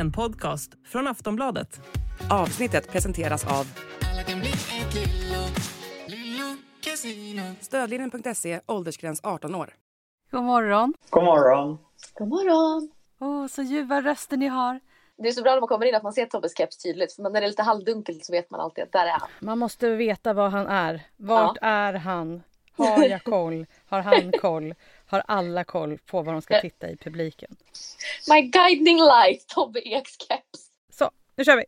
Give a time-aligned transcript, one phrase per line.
[0.00, 1.80] En podcast från Aftonbladet.
[2.30, 3.64] Avsnittet presenteras av
[7.60, 9.74] Stödlinjen.se, åldersgräns 18 år.
[10.30, 10.94] God morgon.
[11.10, 11.78] God morgon.
[12.14, 12.90] God morgon.
[13.20, 14.80] Åh, så ljuva röster ni har.
[15.18, 17.12] Det är så bra när man kommer in att man ser Tobbes keps tydligt.
[17.12, 19.28] För när det är lite halvdunkelt så vet man alltid att där är han.
[19.40, 21.02] Man måste veta var han är.
[21.16, 22.42] Vart är han?
[22.76, 23.66] Har jag koll?
[23.86, 24.74] Har han koll?
[25.10, 27.56] Har alla koll på var de ska titta i publiken?
[28.28, 30.70] My guiding light, Tobbe Eks keps.
[30.92, 31.64] Så, nu kör vi!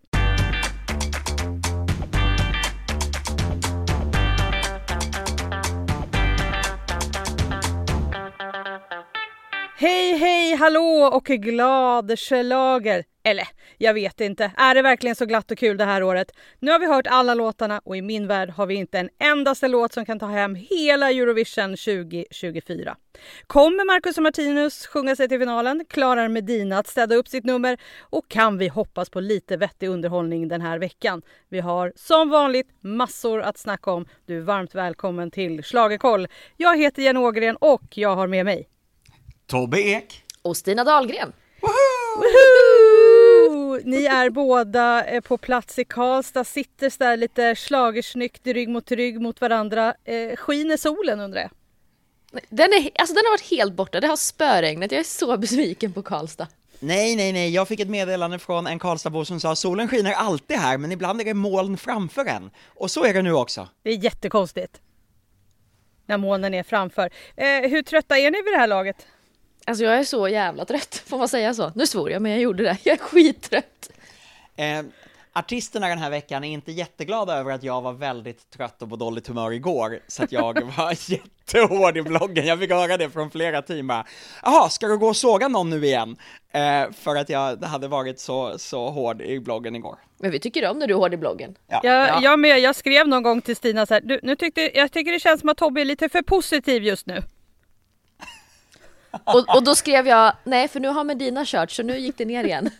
[9.76, 13.04] Hej, hej, hallå och glad schlager.
[13.24, 14.52] Eller, jag vet inte.
[14.56, 16.32] Är det verkligen så glatt och kul det här året?
[16.58, 19.68] Nu har vi hört alla låtarna och i min värld har vi inte en endaste
[19.68, 22.96] låt som kan ta hem hela Eurovision 2024.
[23.46, 25.84] Kommer Marcus och Martinus sjunga sig till finalen?
[25.88, 27.78] Klarar Medina att städa upp sitt nummer?
[28.00, 31.22] Och kan vi hoppas på lite vettig underhållning den här veckan?
[31.48, 34.06] Vi har som vanligt massor att snacka om.
[34.26, 36.28] Du är varmt välkommen till Schlagerkoll.
[36.56, 38.68] Jag heter Jenny Ågren och jag har med mig
[39.46, 40.24] Tobbe Ek.
[40.42, 41.32] Och Stina Dahlgren.
[41.60, 42.81] Woho!
[43.84, 49.20] Ni är båda eh, på plats i Karlstad, sitter där lite schlagersnyggt rygg mot rygg
[49.20, 49.94] mot varandra.
[50.04, 51.50] Eh, skiner solen undrar jag?
[52.48, 54.00] Den, är, alltså den har varit helt borta.
[54.00, 54.92] Det har spöregnat.
[54.92, 56.46] Jag är så besviken på Karlstad.
[56.78, 60.56] Nej, nej, nej, jag fick ett meddelande från en Karlstadbo som sa solen skiner alltid
[60.56, 62.50] här, men ibland är det moln framför en.
[62.66, 63.68] Och så är det nu också.
[63.82, 64.80] Det är jättekonstigt.
[66.06, 67.10] När molnen är framför.
[67.36, 69.06] Eh, hur trötta är ni vid det här laget?
[69.66, 71.02] Alltså jag är så jävla trött.
[71.06, 71.72] Får man säga så?
[71.74, 72.76] Nu svor jag, men jag gjorde det.
[72.82, 73.90] Jag är skittrött.
[74.56, 74.82] Eh,
[75.32, 78.96] artisterna den här veckan är inte jätteglada över att jag var väldigt trött och på
[78.96, 82.46] dåligt humör igår, så att jag var jättehård i bloggen.
[82.46, 84.06] Jag fick höra det från flera team bara,
[84.42, 86.16] jaha, ska du gå och såga någon nu igen?
[86.52, 89.98] Eh, för att jag hade varit så, så hård i bloggen igår.
[90.18, 91.54] Men vi tycker om när du är hård i bloggen.
[91.68, 92.20] Ja, Jag, ja.
[92.22, 95.12] jag med, jag skrev någon gång till Stina så här, du, nu tyckte, jag tycker
[95.12, 97.22] det känns som att Tobbe är lite för positiv just nu.
[99.24, 102.24] Och, och då skrev jag, nej för nu har Medina kört så nu gick det
[102.24, 102.70] ner igen.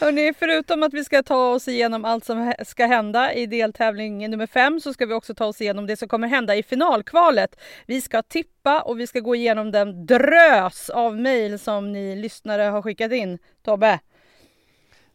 [0.00, 4.46] Hörrni, förutom att vi ska ta oss igenom allt som ska hända i deltävling nummer
[4.46, 7.60] fem så ska vi också ta oss igenom det som kommer hända i finalkvalet.
[7.86, 12.62] Vi ska tippa och vi ska gå igenom den drös av mejl som ni lyssnare
[12.62, 13.38] har skickat in.
[13.64, 14.00] Tobbe?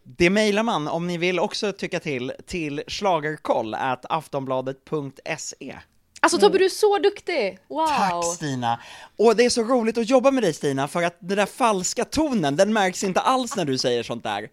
[0.04, 3.76] Det mejlar man om ni vill också tycka till, till schlagerkoll
[4.10, 5.76] aftonbladet.se.
[6.26, 7.60] Alltså Tobbe du är så duktig!
[7.68, 7.88] Wow!
[7.88, 8.80] Tack Stina!
[9.18, 12.06] Och det är så roligt att jobba med dig Stina, för att den där falska
[12.06, 14.42] tonen, den märks inte alls när du säger sånt där.
[14.42, 14.50] Jag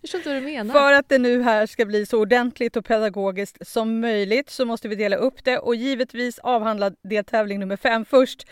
[0.00, 0.74] förstår inte vad du menar.
[0.74, 4.88] För att det nu här ska bli så ordentligt och pedagogiskt som möjligt så måste
[4.88, 8.46] vi dela upp det och givetvis avhandla deltävling nummer fem först.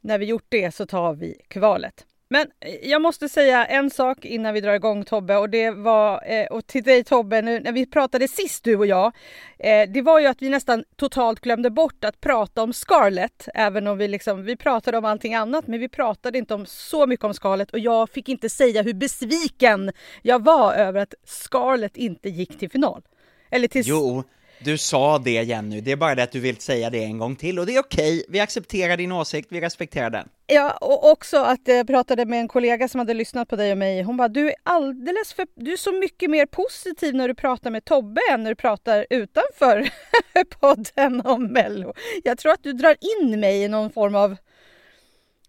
[0.00, 2.04] När vi gjort det så tar vi kvalet.
[2.30, 6.22] Men eh, jag måste säga en sak innan vi drar igång Tobbe och det var,
[6.26, 9.12] eh, och till dig Tobbe, nu, när vi pratade sist du och jag,
[9.58, 13.86] eh, det var ju att vi nästan totalt glömde bort att prata om Scarlett, även
[13.86, 17.24] om vi liksom, vi pratade om allting annat, men vi pratade inte om så mycket
[17.24, 22.28] om Scarlett och jag fick inte säga hur besviken jag var över att Scarlett inte
[22.28, 23.02] gick till final.
[23.50, 24.24] Eller till Jo,
[24.64, 27.36] du sa det Jenny, det är bara det att du vill säga det en gång
[27.36, 30.28] till och det är okej, vi accepterar din åsikt, vi respekterar den.
[30.46, 33.78] Ja, och också att jag pratade med en kollega som hade lyssnat på dig och
[33.78, 34.02] mig.
[34.02, 37.70] Hon bara, du är alldeles för, du är så mycket mer positiv när du pratar
[37.70, 39.88] med Tobbe än när du pratar utanför
[40.60, 41.92] podden om Mello.
[42.24, 44.36] Jag tror att du drar in mig i någon form av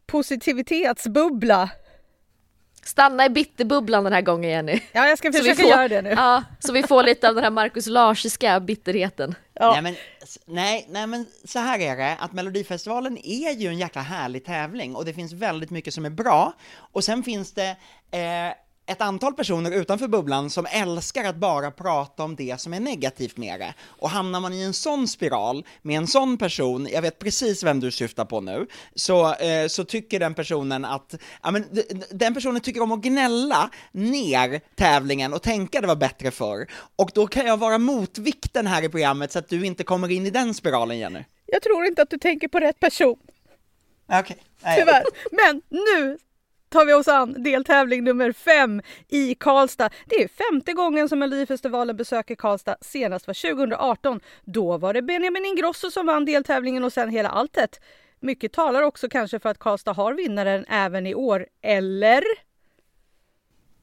[0.05, 1.69] positivitetsbubbla.
[2.89, 4.79] Stanna i bitterbubblan den här gången Jenny.
[4.91, 6.09] Ja, jag ska försöka får- göra det nu.
[6.09, 9.35] Ja, så vi får lite av den här Marcus Larsiska bitterheten.
[9.53, 9.71] Ja.
[9.71, 9.95] Nej men,
[10.45, 14.95] nej, nej men så här är det, att Melodifestivalen är ju en jäkla härlig tävling
[14.95, 16.53] och det finns väldigt mycket som är bra,
[16.91, 17.69] och sen finns det
[18.11, 18.53] eh,
[18.89, 23.37] ett antal personer utanför bubblan som älskar att bara prata om det som är negativt
[23.37, 23.73] med det.
[23.81, 27.79] Och hamnar man i en sån spiral med en sån person, jag vet precis vem
[27.79, 31.65] du syftar på nu, så, eh, så tycker den personen att, ja men
[32.11, 36.67] den personen tycker om att gnälla ner tävlingen och tänka det var bättre förr.
[36.95, 40.25] Och då kan jag vara motvikten här i programmet så att du inte kommer in
[40.25, 41.23] i den spiralen Jenny.
[41.45, 43.17] Jag tror inte att du tänker på rätt person.
[44.11, 44.37] Okej.
[44.63, 44.79] Nej.
[44.79, 45.03] Tyvärr.
[45.31, 46.17] Men nu
[46.69, 49.89] tar vi oss an deltävling nummer fem i Karlstad.
[50.05, 52.75] Det är femte gången som Melodifestivalen besöker Karlstad.
[52.81, 54.19] Senast var 2018.
[54.45, 57.79] Då var det Benjamin Ingrosso som vann deltävlingen och sen hela alltet.
[58.19, 61.47] Mycket talar också kanske för att Karlstad har vinnaren även i år.
[61.61, 62.23] Eller?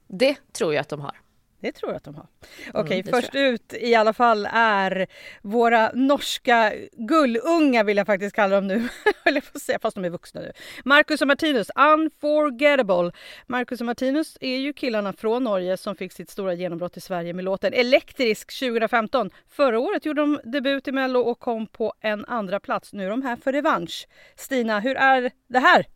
[0.08, 1.25] Det tror jag att de har.
[1.66, 2.26] Det tror jag att de har.
[2.68, 5.06] Okej, okay, det först ut i alla fall är
[5.42, 8.88] våra norska gullunga vill jag faktiskt kalla dem nu.
[9.24, 10.52] Eller får säga, fast de är vuxna nu.
[10.84, 13.12] Marcus och Martinus, Unforgettable.
[13.46, 17.32] Marcus och Martinus är ju killarna från Norge som fick sitt stora genombrott i Sverige
[17.32, 19.30] med låten Elektrisk 2015.
[19.48, 22.92] Förra året gjorde de debut i Mello och kom på en andra plats.
[22.92, 24.08] Nu är de här för revansch.
[24.36, 25.86] Stina, hur är det här?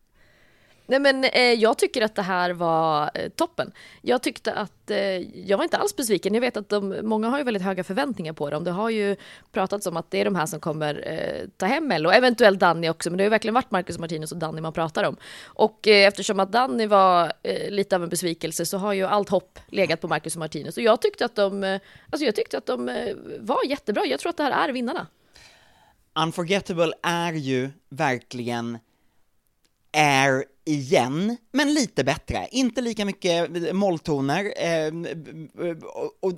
[0.90, 3.72] Nej men eh, jag tycker att det här var eh, toppen.
[4.02, 4.98] Jag tyckte att, eh,
[5.48, 6.34] jag var inte alls besviken.
[6.34, 8.64] Jag vet att de, många har ju väldigt höga förväntningar på dem.
[8.64, 9.16] Det har ju
[9.52, 12.88] pratats om att det är de här som kommer eh, ta hem Mello, eventuellt Danny
[12.88, 15.16] också, men det har ju verkligen varit Marcus Martinus och Danny man pratar om.
[15.44, 19.28] Och eh, eftersom att Danny var eh, lite av en besvikelse så har ju allt
[19.28, 20.76] hopp legat på Marcus och Martinus.
[20.76, 24.06] Och jag tyckte att de, eh, alltså jag tyckte att de eh, var jättebra.
[24.06, 25.06] Jag tror att det här är vinnarna.
[26.14, 28.78] Unforgettable är ju verkligen
[29.92, 32.48] Air igen, men lite bättre.
[32.50, 34.92] Inte lika mycket molltoner, eh,
[35.82, 36.32] och, och,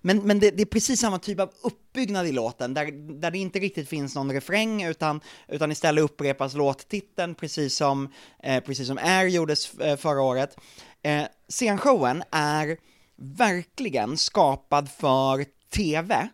[0.00, 3.38] men, men det, det, är precis samma typ av uppbyggnad i låten, där, där det
[3.38, 8.12] inte riktigt finns någon refräng, utan, utan istället upprepas låttiteln, precis som,
[8.42, 10.56] eh, precis som Air gjordes eh, förra året.
[11.02, 12.76] Eh, scenshowen är
[13.16, 16.28] verkligen skapad för TV,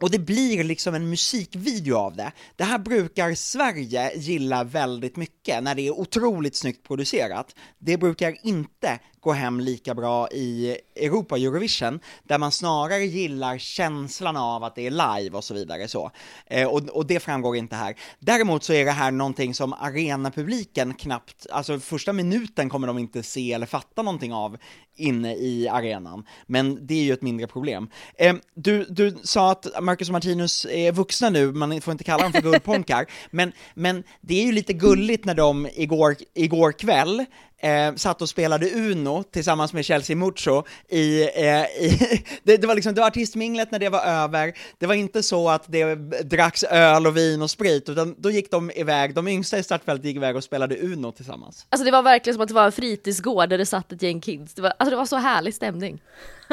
[0.00, 2.32] och det blir liksom en musikvideo av det.
[2.56, 7.54] Det här brukar Sverige gilla väldigt mycket, när det är otroligt snyggt producerat.
[7.78, 14.36] Det brukar inte gå hem lika bra i Europa Eurovision, där man snarare gillar känslan
[14.36, 16.10] av att det är live och så vidare så.
[16.46, 17.94] Eh, och, och, det framgår inte här.
[18.18, 23.22] Däremot så är det här någonting som arenapubliken knappt, alltså första minuten kommer de inte
[23.22, 24.58] se eller fatta någonting av
[24.96, 26.24] inne i arenan.
[26.46, 27.90] Men det är ju ett mindre problem.
[28.18, 32.22] Eh, du, du sa att Marcus och Martinus är vuxna nu, man får inte kalla
[32.22, 37.24] dem för guldponkar, men, men det är ju lite gulligt när de igår, igår kväll
[37.60, 42.74] eh, satt och spelade Uno tillsammans med Chelsea Mucho i, eh, i det, det, var
[42.74, 45.94] liksom, det var artistminglet när det var över, det var inte så att det
[46.24, 50.04] dracks öl och vin och sprit, utan då gick de iväg, de yngsta i startfältet
[50.04, 51.66] gick iväg och spelade Uno tillsammans.
[51.68, 54.20] Alltså det var verkligen som att det var en fritidsgård där det satt ett gäng
[54.20, 56.00] kids, det var, alltså det var så härlig stämning.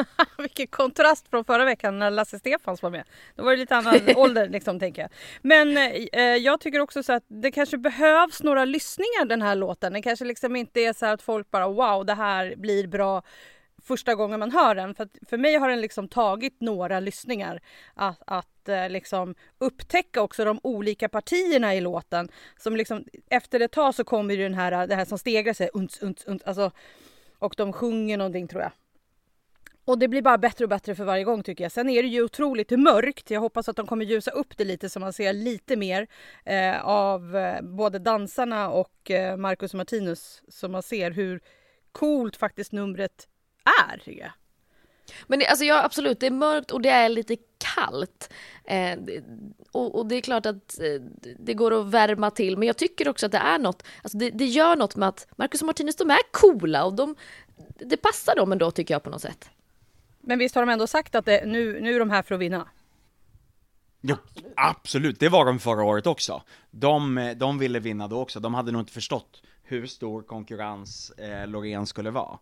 [0.38, 3.04] Vilken kontrast från förra veckan när Lasse Stefans var med.
[3.34, 5.10] Då var det lite annan ålder liksom tänker jag.
[5.42, 5.76] Men
[6.12, 9.92] eh, jag tycker också så att det kanske behövs några lyssningar den här låten.
[9.92, 13.22] Det kanske liksom inte är så att folk bara wow det här blir bra
[13.86, 14.94] första gången man hör den.
[14.94, 17.60] För, för mig har den liksom tagit några lyssningar
[17.94, 22.28] att, att eh, liksom upptäcka också de olika partierna i låten.
[22.56, 25.70] Som liksom, efter ett tag så kommer ju den här, det här som stegrar sig,
[25.72, 26.70] uns, uns, uns, alltså,
[27.38, 28.72] och de sjunger någonting tror jag.
[29.86, 31.72] Och det blir bara bättre och bättre för varje gång tycker jag.
[31.72, 33.30] Sen är det ju otroligt mörkt.
[33.30, 36.06] Jag hoppas att de kommer ljusa upp det lite så man ser lite mer
[36.44, 40.42] eh, av eh, både dansarna och eh, Marcus och Martinus.
[40.48, 41.40] Så man ser hur
[41.92, 43.28] coolt faktiskt numret
[43.90, 44.32] är.
[45.26, 48.32] Men det, alltså ja, absolut, det är mörkt och det är lite kallt.
[48.64, 48.98] Eh,
[49.72, 51.00] och, och, det är klart att eh,
[51.38, 54.30] det går att värma till, men jag tycker också att det är något, alltså det,
[54.30, 57.16] det gör något med att Marcus och Martinus, de är coola och de,
[57.78, 59.50] det passar dem ändå tycker jag på något sätt.
[60.26, 62.40] Men visst har de ändå sagt att det, nu, nu är de här för att
[62.40, 62.68] vinna?
[64.00, 64.16] Ja,
[64.56, 66.42] absolut, det var de förra året också.
[66.70, 71.46] De, de ville vinna då också, de hade nog inte förstått hur stor konkurrens eh,
[71.46, 72.38] Loreen skulle vara.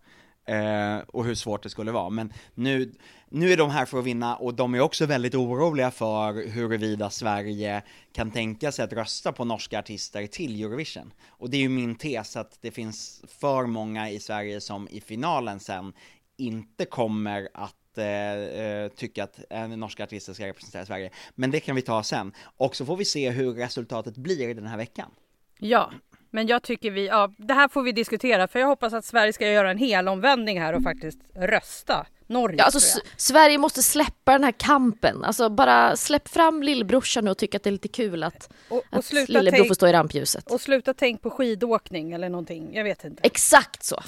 [0.46, 2.92] Eh, och hur svårt det skulle vara, men nu,
[3.28, 7.10] nu är de här för att vinna och de är också väldigt oroliga för huruvida
[7.10, 7.82] Sverige
[8.12, 11.12] kan tänka sig att rösta på norska artister till Eurovision.
[11.28, 15.00] Och det är ju min tes att det finns för många i Sverige som i
[15.00, 15.92] finalen sen
[16.36, 21.10] inte kommer att eh, eh, tycka att en norsk artist ska representera Sverige.
[21.34, 22.32] Men det kan vi ta sen.
[22.56, 25.10] Och så får vi se hur resultatet blir den här veckan.
[25.58, 25.92] Ja,
[26.30, 29.32] men jag tycker vi, ja, det här får vi diskutera för jag hoppas att Sverige
[29.32, 32.06] ska göra en hel omvändning här och faktiskt rösta.
[32.26, 37.38] Norge ja, alltså, Sverige måste släppa den här kampen, alltså bara släpp fram lillbrorsan och
[37.38, 40.50] tycka att det är lite kul att, och, och att lillebror får stå i rampljuset.
[40.50, 43.22] Och sluta tänk på skidåkning eller någonting, jag vet inte.
[43.22, 44.02] Exakt så.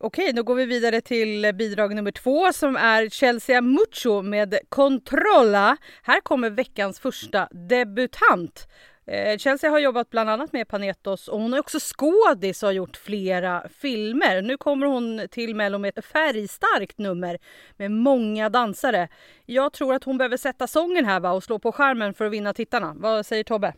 [0.00, 5.76] Okej, då går vi vidare till bidrag nummer två som är Chelsea Mucho med Controlla.
[6.02, 8.68] Här kommer veckans första debutant.
[9.06, 12.72] Eh, Chelsea har jobbat bland annat med Panetos och hon är också skådis och har
[12.72, 14.42] gjort flera filmer.
[14.42, 17.38] Nu kommer hon till Mello med ett färgstarkt nummer
[17.76, 19.08] med många dansare.
[19.46, 22.32] Jag tror att hon behöver sätta sången här va, och slå på skärmen för att
[22.32, 22.94] vinna tittarna.
[22.96, 23.74] Vad säger Tobbe?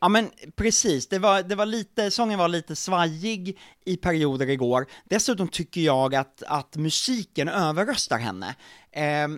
[0.00, 4.86] Ja men precis, det var, det var lite, sången var lite svajig i perioder igår.
[5.04, 8.54] Dessutom tycker jag att, att musiken överröstar henne.
[8.92, 9.28] Eh,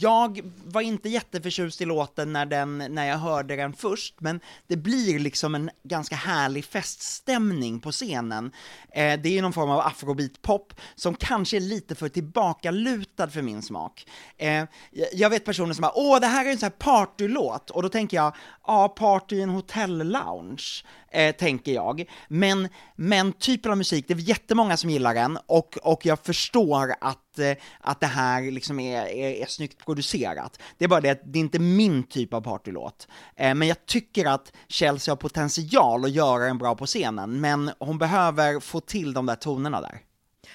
[0.00, 4.76] jag var inte jätteförtjust i låten när, den, när jag hörde den först, men det
[4.76, 8.52] blir liksom en ganska härlig feststämning på scenen.
[8.92, 13.62] Eh, det är någon form av afrobeat-pop som kanske är lite för tillbakalutad för min
[13.62, 14.06] smak.
[14.36, 14.64] Eh,
[15.12, 17.88] jag vet personer som bara åh, det här är en sån här partylåt, och då
[17.88, 18.34] tänker jag,
[18.66, 22.04] ja, party i en hotell-lounge eh, tänker jag.
[22.28, 26.94] Men, men typen av musik, det är jättemånga som gillar den, och, och jag förstår
[27.00, 30.60] att, eh, att det här liksom är, är, är snyggt producerat.
[30.78, 33.08] Det är bara det att det är inte min typ av partylåt.
[33.36, 37.70] Eh, men jag tycker att Chelsea har potential att göra den bra på scenen, men
[37.78, 40.00] hon behöver få till de där tonerna där.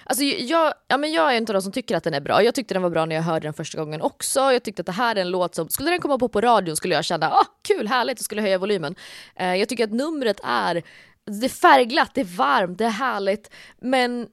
[0.10, 2.44] Alltså jag, ja, men jag är inte av de som tycker att den är bra.
[2.44, 4.40] Jag tyckte den var bra när jag hörde den första gången också.
[4.40, 6.76] Jag tyckte att det här är en låt som, skulle den komma på på radion
[6.76, 8.96] skulle jag känna, ah, kul, härligt, och skulle höja volymen.
[9.36, 10.84] Eh, jag tycker att numret är,
[11.26, 13.52] det är färgglatt, det är varmt, det är härligt.
[13.82, 14.28] Men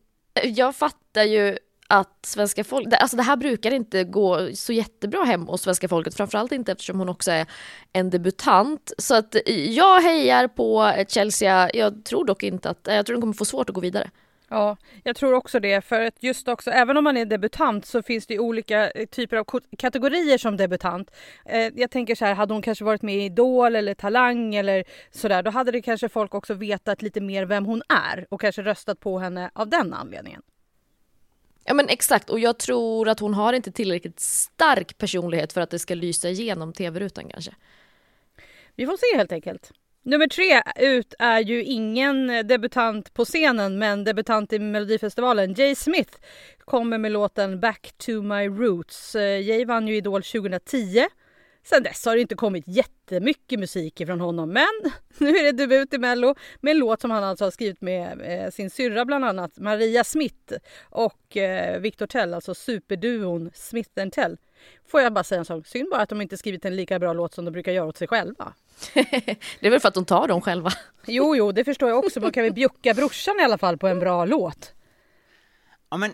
[0.45, 5.47] jag fattar ju att svenska folk, alltså det här brukar inte gå så jättebra hem
[5.47, 7.47] hos svenska folket, framförallt inte eftersom hon också är
[7.93, 8.93] en debutant.
[8.99, 9.37] Så att
[9.69, 13.69] jag hejar på Chelsea, jag tror dock inte att, jag tror den kommer få svårt
[13.69, 14.11] att gå vidare.
[14.49, 15.81] Ja, jag tror också det.
[15.81, 19.37] För att just också, även om man är debutant så finns det olika eh, typer
[19.37, 21.11] av kategorier som debutant.
[21.45, 24.85] Eh, jag tänker så här, hade hon kanske varit med i Idol eller Talang eller
[25.11, 28.63] sådär, då hade det kanske folk också vetat lite mer vem hon är och kanske
[28.63, 30.43] röstat på henne av den anledningen.
[31.65, 35.71] Ja men exakt, och jag tror att hon har inte tillräckligt stark personlighet för att
[35.71, 37.55] det ska lysa igenom tv-rutan kanske.
[38.77, 39.73] Vi får se helt enkelt.
[40.07, 45.55] Nummer tre ut är ju ingen debutant på scenen men debutant i Melodifestivalen.
[45.55, 46.19] Jay Smith
[46.59, 49.15] kommer med låten Back to my roots.
[49.15, 51.07] Eh, Jay vann ju Idol 2010.
[51.63, 55.95] Sen dess har det inte kommit jättemycket musik ifrån honom men nu är det debut
[55.95, 59.25] i Mello med en låt som han alltså har skrivit med eh, sin syrra bland
[59.25, 64.37] annat Maria Smith och eh, Victor Tell, alltså superduon Smith Tell.
[64.89, 67.13] Får jag bara säga en sak, synd bara att de inte skrivit en lika bra
[67.13, 68.53] låt som de brukar göra åt sig själva.
[68.95, 70.71] det är väl för att de tar dem själva.
[71.07, 72.21] Jo, jo, det förstår jag också.
[72.21, 74.73] Man kan väl bjucka brorsan i alla fall på en bra låt.
[75.91, 76.11] Ja, men,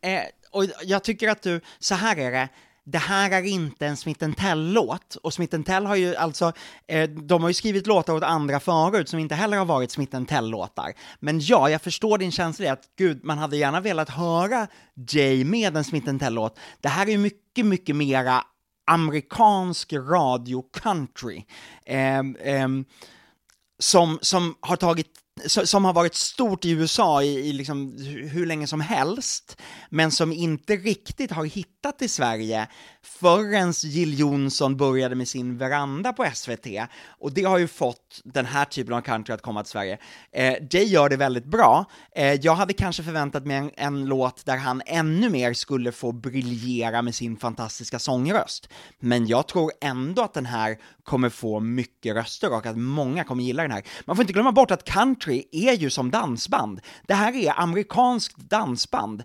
[0.00, 2.48] eh, och jag tycker att du, så här är det,
[2.84, 6.52] det här är inte en Smith Tell-låt, och Smith Tell har ju alltså,
[6.86, 10.24] eh, de har ju skrivit låtar åt andra förut som inte heller har varit Smith
[10.24, 10.92] Tell-låtar.
[11.20, 14.66] Men ja, jag förstår din känsla att gud, man hade gärna velat höra
[15.10, 16.58] Jay med en Smith Tell-låt.
[16.80, 18.44] Det här är ju mycket, mycket mycket mera
[18.86, 21.44] amerikansk radio-country.
[21.86, 22.68] Eh, eh,
[23.78, 27.96] som, som har tagit som har varit stort i USA i, i liksom
[28.32, 29.60] hur länge som helst,
[29.90, 32.68] men som inte riktigt har hittat i Sverige
[33.04, 36.66] förrän Jill Johnson började med sin veranda på SVT.
[37.06, 39.98] Och det har ju fått den här typen av country att komma till Sverige.
[40.32, 41.84] Eh, Jay gör det väldigt bra.
[42.16, 46.12] Eh, jag hade kanske förväntat mig en, en, låt där han ännu mer skulle få
[46.12, 48.68] briljera med sin fantastiska sångröst.
[49.00, 53.44] Men jag tror ändå att den här kommer få mycket röster och att många kommer
[53.44, 53.82] gilla den här.
[54.04, 56.80] Man får inte glömma bort att country är ju som dansband.
[57.06, 59.22] Det här är amerikanskt dansband,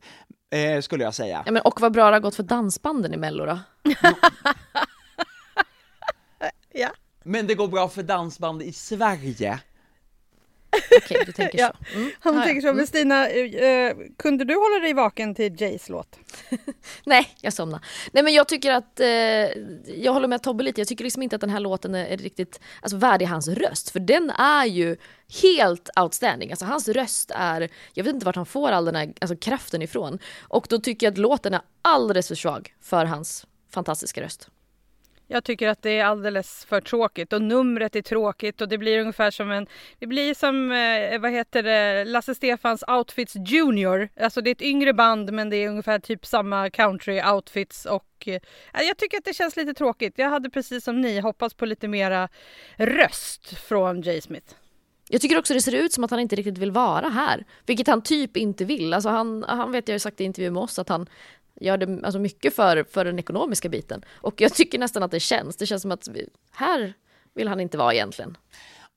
[0.51, 1.44] eh, skulle jag säga.
[1.46, 3.60] Ja, men och vad bra det har gått för dansbanden i Mello då.
[6.74, 6.89] ja.
[7.24, 9.60] Men det går bra för dansband i Sverige.
[10.98, 11.74] Okej, du tänker ja.
[11.92, 11.98] så.
[11.98, 12.12] Mm.
[12.20, 12.74] Han tänker så.
[12.74, 16.20] Men Stina, eh, kunde du hålla dig vaken till Jays låt?
[17.04, 17.84] Nej, jag somnade.
[18.12, 19.08] Nej men jag tycker att, eh,
[19.96, 22.60] jag håller med Tobbe lite, jag tycker liksom inte att den här låten är riktigt
[22.82, 23.90] alltså, värdig hans röst.
[23.90, 24.98] För den är ju
[25.42, 26.52] helt outstanding.
[26.52, 29.82] Alltså hans röst är, jag vet inte vart han får all den här alltså, kraften
[29.82, 30.20] ifrån.
[30.42, 34.50] Och då tycker jag att låten är alldeles för svag för hans fantastiska röst.
[35.28, 39.00] Jag tycker att det är alldeles för tråkigt och numret är tråkigt och det blir
[39.00, 39.68] ungefär som en...
[40.00, 44.10] Det blir som, eh, vad heter det, Lasse Stefans Outfits Junior.
[44.20, 48.28] Alltså det är ett yngre band men det är ungefär typ samma country outfits och
[48.28, 48.42] eh,
[48.74, 50.14] jag tycker att det känns lite tråkigt.
[50.18, 52.30] Jag hade precis som ni hoppats på lite mera
[52.78, 54.56] röst från Jay Smith.
[55.10, 57.88] Jag tycker också det ser ut som att han inte riktigt vill vara här, vilket
[57.88, 58.94] han typ inte vill.
[58.94, 61.10] Alltså han, han vet jag ju sagt i intervju med oss att han
[61.62, 64.06] gör det alltså mycket för, för den ekonomiska biten.
[64.10, 65.56] Och jag tycker nästan att det känns.
[65.58, 66.94] Det känns som att vi, här
[67.36, 68.38] vill han inte vara egentligen.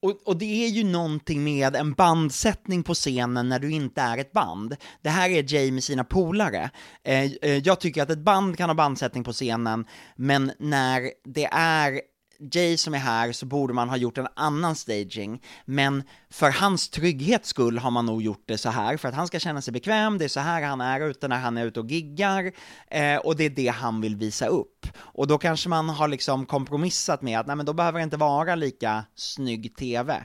[0.03, 4.19] Och, och, det är ju någonting med en bandsättning på scenen när du inte är
[4.19, 4.77] ett band.
[5.03, 6.71] Det här är Jay med sina polare.
[7.05, 9.85] Eh, eh, jag tycker att ett band kan ha bandsättning på scenen,
[10.17, 12.01] men när det är
[12.41, 16.89] Jay som är här så borde man ha gjort en annan staging, men för hans
[16.89, 19.73] trygghets skull har man nog gjort det så här, för att han ska känna sig
[19.73, 22.53] bekväm, det är så här han är ute när han är ute och giggar,
[22.91, 24.87] eh, och det är det han vill visa upp.
[24.97, 28.17] Och då kanske man har liksom kompromissat med att, nej men då behöver det inte
[28.17, 30.25] vara lika snygg TV.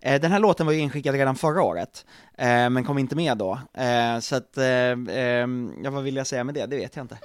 [0.00, 2.06] Eh, den här låten var ju inskickad redan förra året,
[2.38, 3.60] eh, men kom inte med då.
[3.74, 5.48] Eh, så att, eh, eh,
[5.82, 6.66] ja vad vill jag säga med det?
[6.66, 7.18] Det vet jag inte.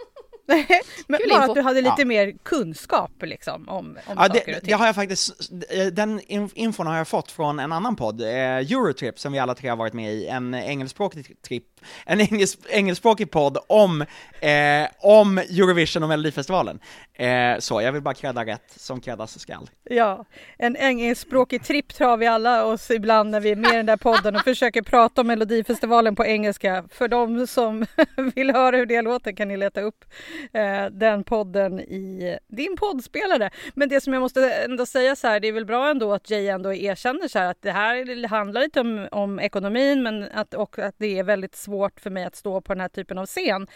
[1.07, 1.51] Men Kul bara info.
[1.51, 2.05] att du hade lite Ja.
[2.05, 4.59] mer kunskap liksom om, om Ja, saker och det, ting.
[4.63, 8.21] det har jag faktiskt, eh, den in- infon har jag fått från en annan podd,
[8.21, 11.63] eh, Eurotrip, som vi alla tre har varit med i, en engelskspråkig trip,
[12.05, 14.01] en engelsk, engelskspråkig podd om,
[14.41, 16.79] eh, om Eurovision och Melodifestivalen.
[17.13, 19.69] Eh, så, jag vill bara credda rätt som creddas skall.
[19.83, 20.25] Ja,
[20.57, 23.97] en engelskspråkig tripp tar vi alla oss ibland när vi är med i den där
[23.97, 26.83] podden och försöker prata om Melodifestivalen på engelska.
[26.91, 27.85] För de som
[28.35, 30.05] vill höra hur det låter kan ni leta upp
[30.53, 33.49] Eh, den podden i din poddspelare.
[33.73, 36.29] Men det som jag måste ändå säga så här, det är väl bra ändå att
[36.29, 40.53] Jay ändå erkänner så här att det här handlar lite om, om ekonomin men att,
[40.53, 43.25] och att det är väldigt svårt för mig att stå på den här typen av
[43.25, 43.67] scen.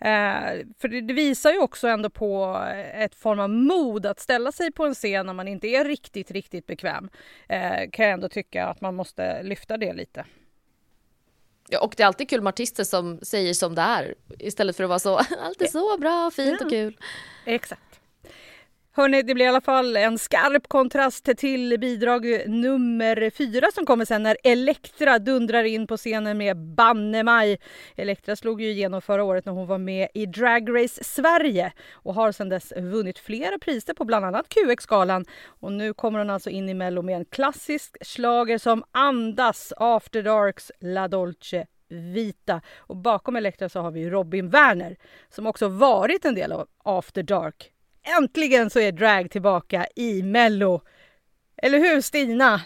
[0.00, 2.62] Eh, för det, det visar ju också ändå på
[2.94, 6.30] ett form av mod att ställa sig på en scen när man inte är riktigt,
[6.30, 7.08] riktigt bekväm.
[7.48, 10.24] Eh, kan jag ändå tycka att man måste lyfta det lite.
[11.68, 14.84] Ja, och det är alltid kul med artister som säger som det är istället för
[14.84, 16.96] att vara så, allt är så bra, fint och kul.
[17.44, 18.00] Exakt.
[18.96, 24.04] Hörni, det blir i alla fall en skarp kontrast till bidrag nummer fyra som kommer
[24.04, 27.58] sen när Elektra dundrar in på scenen med Banne Maj.
[27.96, 32.14] Elektra slog ju igenom förra året när hon var med i Drag Race Sverige och
[32.14, 35.24] har sedan dess vunnit flera priser på bland annat QX-galan.
[35.46, 40.22] Och nu kommer hon alltså in i Mello med en klassisk slager som andas After
[40.22, 42.60] Darks La Dolce Vita.
[42.76, 44.96] Och bakom Elektra så har vi Robin Werner
[45.28, 47.73] som också varit en del av After Dark.
[48.18, 50.80] Äntligen så är drag tillbaka i Mello.
[51.56, 52.60] Eller hur Stina?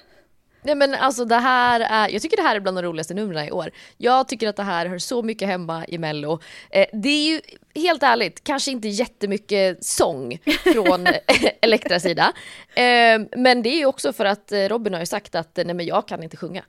[0.62, 3.48] Nej men alltså det här är, jag tycker det här är bland de roligaste numren
[3.48, 3.70] i år.
[3.96, 6.40] Jag tycker att det här hör så mycket hemma i mello.
[6.70, 7.40] Eh, det är ju
[7.74, 10.38] helt ärligt kanske inte jättemycket sång
[10.72, 11.06] från
[11.60, 12.32] Elektras sida.
[12.74, 15.64] Eh, men det är ju också för att eh, Robin har ju sagt att eh,
[15.64, 16.64] nej men jag kan inte sjunga.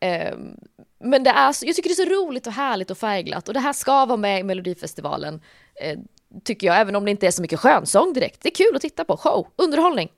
[0.00, 0.34] Eh,
[0.98, 3.60] men det är, jag tycker det är så roligt och härligt och färgglatt och det
[3.60, 5.40] här ska vara med i Melodifestivalen.
[6.44, 8.42] Tycker jag, även om det inte är så mycket skönsång direkt.
[8.42, 10.08] Det är kul att titta på, show, underhållning.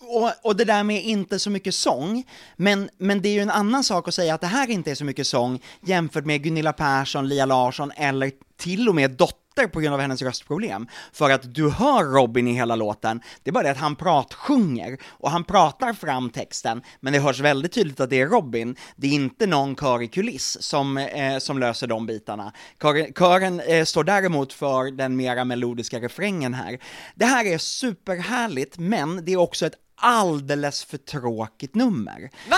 [0.00, 2.24] Och, och det där med inte så mycket sång,
[2.56, 4.94] men, men det är ju en annan sak att säga att det här inte är
[4.94, 9.10] så mycket sång jämfört med Gunilla Persson, Lia Larsson eller till och med
[9.54, 10.86] Dotter på grund av hennes röstproblem.
[11.12, 14.98] För att du hör Robin i hela låten, det är bara det att han pratsjunger
[15.04, 18.76] och han pratar fram texten, men det hörs väldigt tydligt att det är Robin.
[18.96, 22.52] Det är inte någon kör i kuliss som, eh, som löser de bitarna.
[22.82, 26.78] Kör, kören eh, står däremot för den mera melodiska refrängen här.
[27.14, 32.30] Det här är superhärligt, men det är också ett alldeles för tråkigt nummer.
[32.50, 32.56] Va?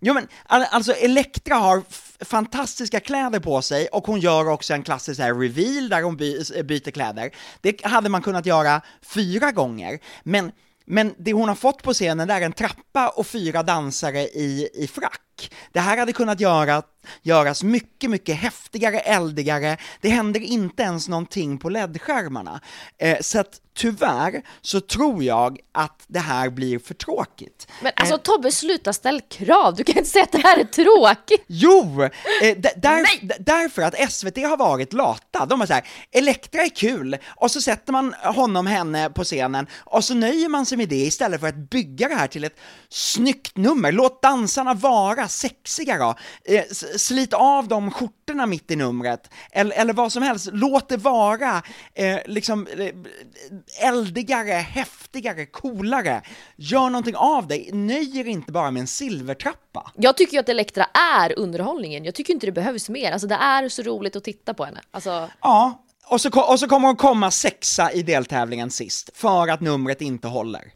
[0.00, 1.82] Jo men alltså Elektra har
[2.24, 6.16] fantastiska kläder på sig och hon gör också en klassisk så här reveal där hon
[6.16, 7.30] by, byter kläder.
[7.60, 10.52] Det hade man kunnat göra fyra gånger, men
[10.84, 14.68] men det hon har fått på scenen där är en trappa och fyra dansare i,
[14.74, 15.20] i frack.
[15.72, 16.82] Det här hade kunnat göra,
[17.22, 19.76] göras mycket, mycket häftigare, eldigare.
[20.00, 22.60] Det händer inte ens någonting på LED-skärmarna.
[22.98, 27.68] Eh, så att tyvärr så tror jag att det här blir för tråkigt.
[27.82, 29.74] Men alltså Tobbe, sluta ställ krav.
[29.74, 31.44] Du kan inte säga att det här är tråkigt.
[31.46, 32.02] Jo!
[32.02, 33.06] Eh, där,
[33.42, 35.46] därför att SVT har varit lata.
[35.46, 40.04] De har såhär, Elektra är kul, och så sätter man honom, henne på scenen, och
[40.04, 43.56] så nöjer man sig med det istället för att bygga det här till ett snyggt
[43.56, 43.92] nummer.
[43.92, 46.14] Låt dansarna vara sexiga då.
[46.44, 46.64] Eh,
[46.96, 50.48] slit av de skjortorna mitt i numret, eller, eller vad som helst.
[50.52, 51.62] Låt det vara
[51.94, 56.22] eh, liksom eh, eldigare, häftigare, coolare.
[56.56, 59.92] Gör någonting av det, nöjer inte bara med en silvertrappa.
[59.96, 60.84] Jag tycker ju att Elektra
[61.18, 62.04] är underhållningen.
[62.04, 63.12] Jag tycker inte det behövs mer.
[63.12, 64.80] Alltså det är så roligt att titta på henne.
[64.90, 69.60] Alltså, Ja, och så, och så kommer hon komma sexa i deltävlingen sist, för att
[69.60, 70.72] numret inte håller.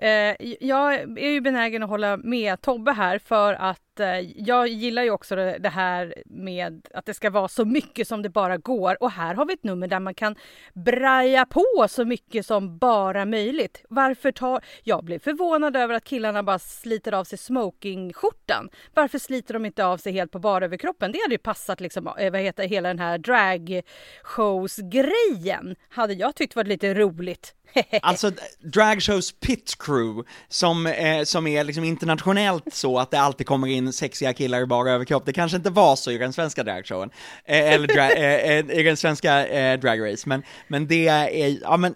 [0.00, 5.02] Eh, jag är ju benägen att hålla med Tobbe här för att eh, jag gillar
[5.02, 8.56] ju också det det här med att det ska vara så mycket som det bara
[8.56, 9.02] går.
[9.02, 10.36] Och här har vi ett nummer där man kan
[10.74, 13.84] braja på så mycket som bara möjligt.
[13.88, 14.64] Varför tar...
[14.82, 18.68] Jag blev förvånad över att killarna bara sliter av sig smokingskjortan.
[18.94, 21.12] Varför sliter de inte av sig helt på bara överkroppen?
[21.12, 25.76] Det hade ju passat liksom, eh, vad heter hela den här dragshows-grejen.
[25.88, 27.54] Hade jag tyckt varit lite roligt.
[28.02, 33.68] Alltså dragshows pit crew, som, eh, som är liksom internationellt så att det alltid kommer
[33.68, 37.10] in sexiga killar i bara överkropp, det kanske inte var så i den svenska dragshowen,
[37.44, 41.76] eh, eller dra, eh, eh, i den svenska eh, dragrace, men, men det är, ja
[41.76, 41.94] men,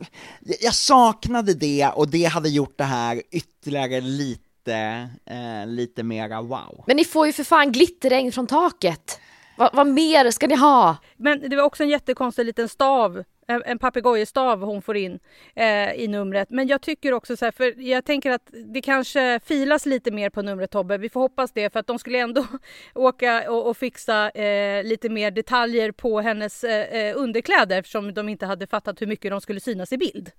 [0.60, 6.84] jag saknade det och det hade gjort det här ytterligare lite, eh, lite mera wow.
[6.86, 9.20] men ni får ju för fan glitterregn från taket.
[9.56, 10.96] Va, vad mer ska ni ha?
[11.16, 15.18] Men det var också en jättekonstig liten stav en, papegojestav hon får in
[15.54, 16.50] eh, i numret.
[16.50, 20.30] Men jag tycker också så här, för jag tänker att det kanske filas lite mer
[20.30, 20.98] på numret Tobbe.
[20.98, 22.46] Vi får hoppas det för att de skulle ändå
[22.94, 28.28] åka och, och fixa eh, lite mer detaljer på hennes eh, eh, underkläder eftersom de
[28.28, 30.30] inte hade fattat hur mycket de skulle synas i bild.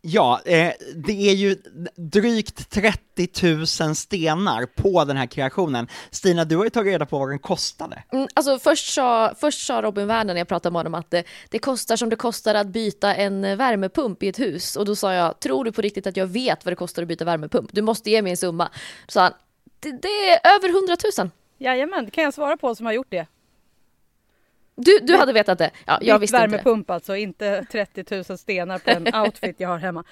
[0.00, 1.56] Ja, eh, det är ju
[1.96, 5.88] drygt 30 000 stenar på den här kreationen.
[6.10, 8.02] Stina, du har ju tagit reda på vad den kostade.
[8.12, 11.24] Mm, alltså först sa, först sa Robin Werner när jag pratade med honom att det,
[11.48, 14.76] det kostar som det kostar att byta en värmepump i ett hus.
[14.76, 17.08] Och då sa jag, tror du på riktigt att jag vet vad det kostar att
[17.08, 17.70] byta värmepump?
[17.72, 18.70] Du måste ge mig en summa.
[19.06, 19.32] Då sa han,
[19.80, 21.30] det, det är över 100 000.
[21.58, 23.26] Jajamän, det kan jag svara på som har gjort det.
[24.84, 25.70] Du, du hade vetat det?
[25.86, 29.78] Ja, jag visste inte värmepump alltså, inte 30 000 stenar på en outfit jag har
[29.78, 30.04] hemma.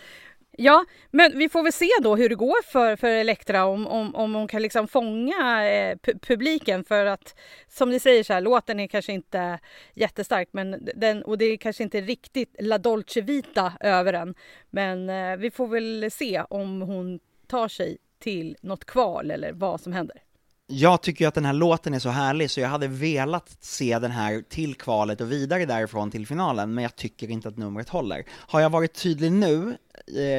[0.61, 4.15] Ja, men vi får väl se då hur det går för, för Elektra om, om,
[4.15, 7.35] om hon kan liksom fånga eh, pu- publiken för att
[7.69, 9.59] som ni säger så här, låten är kanske inte
[9.95, 14.35] jättestark men den, och det är kanske inte riktigt La Dolce Vita över den.
[14.71, 19.81] Men eh, vi får väl se om hon tar sig till något kval eller vad
[19.81, 20.23] som händer.
[20.71, 23.99] Jag tycker ju att den här låten är så härlig så jag hade velat se
[23.99, 27.89] den här till kvalet och vidare därifrån till finalen, men jag tycker inte att numret
[27.89, 28.25] håller.
[28.31, 29.77] Har jag varit tydlig nu,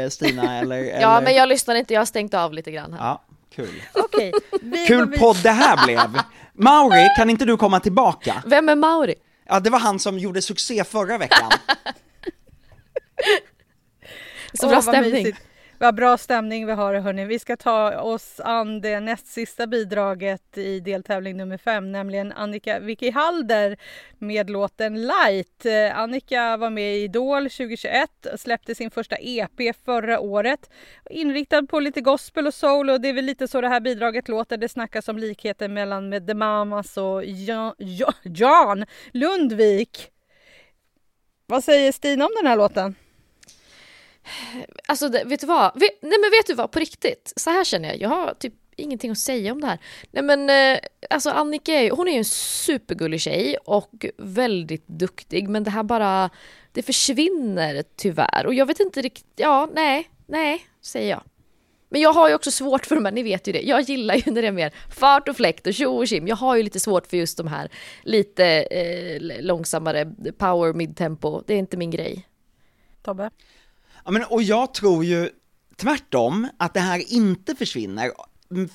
[0.03, 0.77] eh, Stina, eller?
[0.77, 1.21] Ja, eller?
[1.21, 2.99] men jag lyssnar inte, jag har stängt av lite grann här.
[2.99, 3.23] Ja,
[3.55, 3.81] kul.
[3.93, 4.31] Okej,
[4.87, 6.21] Kul podd det här blev!
[6.53, 8.43] Mauri, kan inte du komma tillbaka?
[8.45, 9.15] Vem är Mauri?
[9.45, 11.51] Ja, det var han som gjorde succé förra veckan.
[14.53, 15.11] Så bra vad stämning.
[15.11, 15.41] mysigt.
[15.81, 17.25] Vad bra stämning vi har hörni.
[17.25, 22.79] Vi ska ta oss an det näst sista bidraget i deltävling nummer fem, nämligen Annika
[22.79, 23.77] Vicky Halder
[24.17, 25.65] med låten Light.
[25.65, 30.69] Eh, Annika var med i Idol 2021, släppte sin första EP förra året.
[31.09, 34.27] Inriktad på lite gospel och soul och det är väl lite så det här bidraget
[34.27, 34.57] låter.
[34.57, 37.73] Det snackas om likheter mellan med The Mamas och Jan,
[38.23, 40.11] Jan Lundvik.
[41.45, 42.95] Vad säger Stina om den här låten?
[44.85, 45.79] Alltså det, vet du vad?
[45.79, 48.53] Vet, nej men vet du vad, på riktigt, så här känner jag, jag har typ
[48.79, 49.79] ingenting att säga om det här.
[50.11, 54.87] Nej men eh, alltså Annika är ju, hon är ju en supergullig tjej och väldigt
[54.87, 56.29] duktig men det här bara,
[56.71, 61.23] det försvinner tyvärr och jag vet inte riktigt, ja nej, nej säger jag.
[61.91, 64.15] Men jag har ju också svårt för de här, ni vet ju det, jag gillar
[64.15, 66.27] ju när det är mer fart och fläkt och tjo och tjim.
[66.27, 67.69] Jag har ju lite svårt för just de här
[68.03, 72.27] lite eh, långsammare power midtempo, det är inte min grej.
[73.01, 73.29] Tobbe?
[74.05, 75.29] Ja, men, och jag tror ju
[75.75, 78.11] tvärtom att det här inte försvinner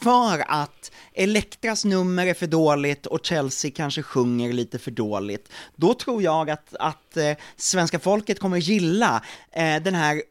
[0.03, 5.53] för att Elektras nummer är för dåligt och Chelsea kanske sjunger lite för dåligt.
[5.77, 10.23] Då tror jag att, att eh, svenska folket kommer gilla eh, den här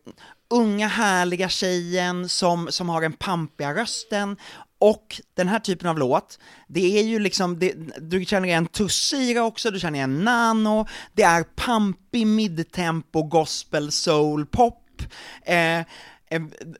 [0.50, 4.38] unga härliga tjejen som, som har den pampiga rösten
[4.80, 9.18] och den här typen av låt, det är ju liksom, det, du känner igen Tusse
[9.18, 14.83] i det också, du känner igen Nano, det är pampig midtempo gospel soul pop,
[15.46, 15.86] eh, eh,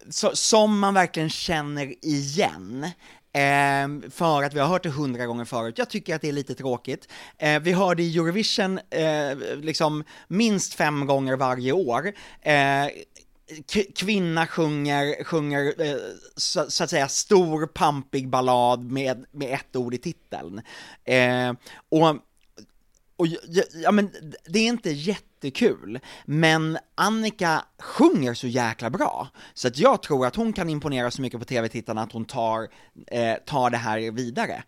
[0.10, 2.88] så, som man verkligen känner igen.
[3.34, 5.78] Eh, för att vi har hört det hundra gånger förut.
[5.78, 7.08] Jag tycker att det är lite tråkigt.
[7.38, 12.14] Eh, vi hör det i Eurovision eh, liksom minst fem gånger varje år.
[12.42, 12.88] Eh,
[13.96, 15.96] kvinna sjunger, sjunger eh,
[16.36, 20.62] så, så att säga stor pampig ballad med, med ett ord i titeln.
[21.06, 21.54] Eh,
[21.90, 22.18] och
[23.16, 24.12] och ja, ja, men
[24.46, 30.36] det är inte jättekul, men Annika sjunger så jäkla bra, så att jag tror att
[30.36, 32.68] hon kan imponera så mycket på tv-tittarna att hon tar,
[33.08, 34.64] eh, tar det här vidare.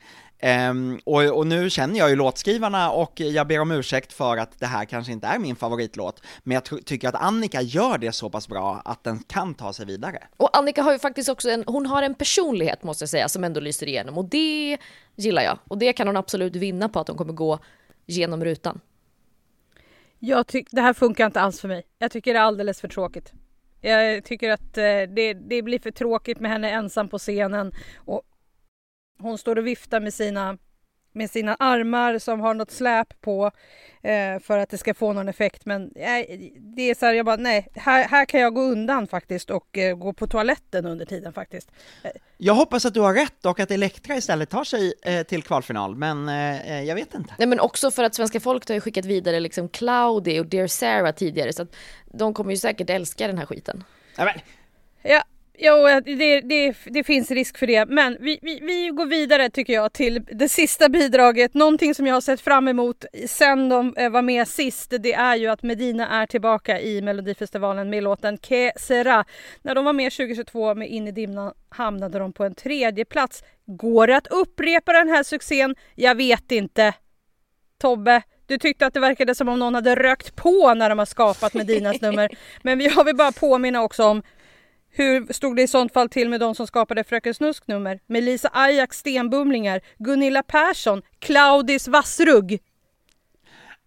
[0.69, 4.59] Um, och, och nu känner jag ju låtskrivarna och jag ber om ursäkt för att
[4.59, 8.29] det här kanske inte är min favoritlåt, men jag tycker att Annika gör det så
[8.29, 10.23] pass bra att den kan ta sig vidare.
[10.37, 13.43] Och Annika har ju faktiskt också en, hon har en personlighet måste jag säga som
[13.43, 14.77] ändå lyser igenom och det
[15.15, 15.59] gillar jag.
[15.67, 17.59] Och det kan hon absolut vinna på att hon kommer gå
[18.05, 18.79] genom rutan.
[20.19, 21.83] Jag tycker det här funkar inte alls för mig.
[21.97, 23.33] Jag tycker det är alldeles för tråkigt.
[23.81, 24.83] Jag tycker att eh,
[25.15, 28.21] det, det blir för tråkigt med henne ensam på scenen och
[29.19, 30.57] hon står och viftar med sina
[31.15, 33.51] med sina armar som har något släp på
[34.01, 35.65] eh, för att det ska få någon effekt.
[35.65, 39.07] Men nej, det är så här, jag bara nej, här, här kan jag gå undan
[39.07, 41.71] faktiskt och eh, gå på toaletten under tiden faktiskt.
[42.37, 45.95] Jag hoppas att du har rätt och att Elektra istället tar sig eh, till kvalfinal,
[45.95, 47.33] men eh, jag vet inte.
[47.37, 50.67] Nej men också för att svenska folket har ju skickat vidare liksom Cloudy och Dear
[50.67, 51.75] Sarah tidigare så att
[52.05, 53.83] de kommer ju säkert älska den här skiten.
[54.17, 54.33] Ja, men,
[55.07, 55.23] Ja,
[55.57, 57.85] jo, det, det, det finns risk för det.
[57.85, 61.53] Men vi, vi, vi går vidare tycker jag till det sista bidraget.
[61.53, 64.93] Någonting som jag har sett fram emot sen de eh, var med sist.
[64.99, 69.25] Det är ju att Medina är tillbaka i Melodifestivalen med låten Que sera.
[69.61, 73.43] När de var med 2022 med In i dimman hamnade de på en tredje plats.
[73.65, 75.75] Går det att upprepa den här succén?
[75.95, 76.93] Jag vet inte.
[77.81, 81.05] Tobbe, Du tyckte att det verkade som om någon hade rökt på när de har
[81.05, 82.29] skapat Medinas nummer.
[82.61, 84.23] Men jag vill bara påminna också om
[84.97, 87.99] hur stod det i sånt fall till med de som skapade Fröken Snusk nummer?
[88.07, 92.59] Med Lisa Ajax stenbumlingar, Gunilla Persson, Claudis Vassrugg.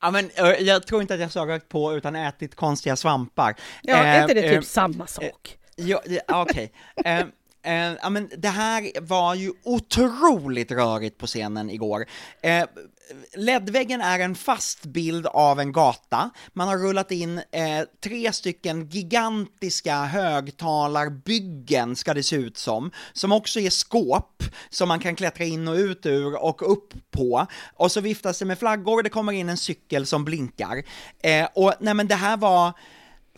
[0.00, 3.54] Ja, men, eh, jag tror inte att jag sa rökt på utan ätit konstiga svampar.
[3.82, 5.58] Ja, är inte det Eh, typ eh, samma sak?
[5.76, 6.72] Ja, det- ja, okej.
[7.04, 7.24] Eh,
[7.62, 12.06] eh, ja, men det här var ju otroligt rörigt på scenen igår.
[12.42, 12.64] Eh,
[13.36, 16.30] LED-väggen är en fast bild av en gata.
[16.52, 23.32] Man har rullat in eh, tre stycken gigantiska högtalarbyggen, ska det se ut som, som
[23.32, 27.46] också är skåp som man kan klättra in och ut ur och upp på.
[27.74, 30.82] Och så viftas det med flaggor, det kommer in en cykel som blinkar.
[31.22, 32.72] Eh, och nej men det här var,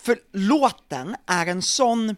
[0.01, 2.17] för låten är en sån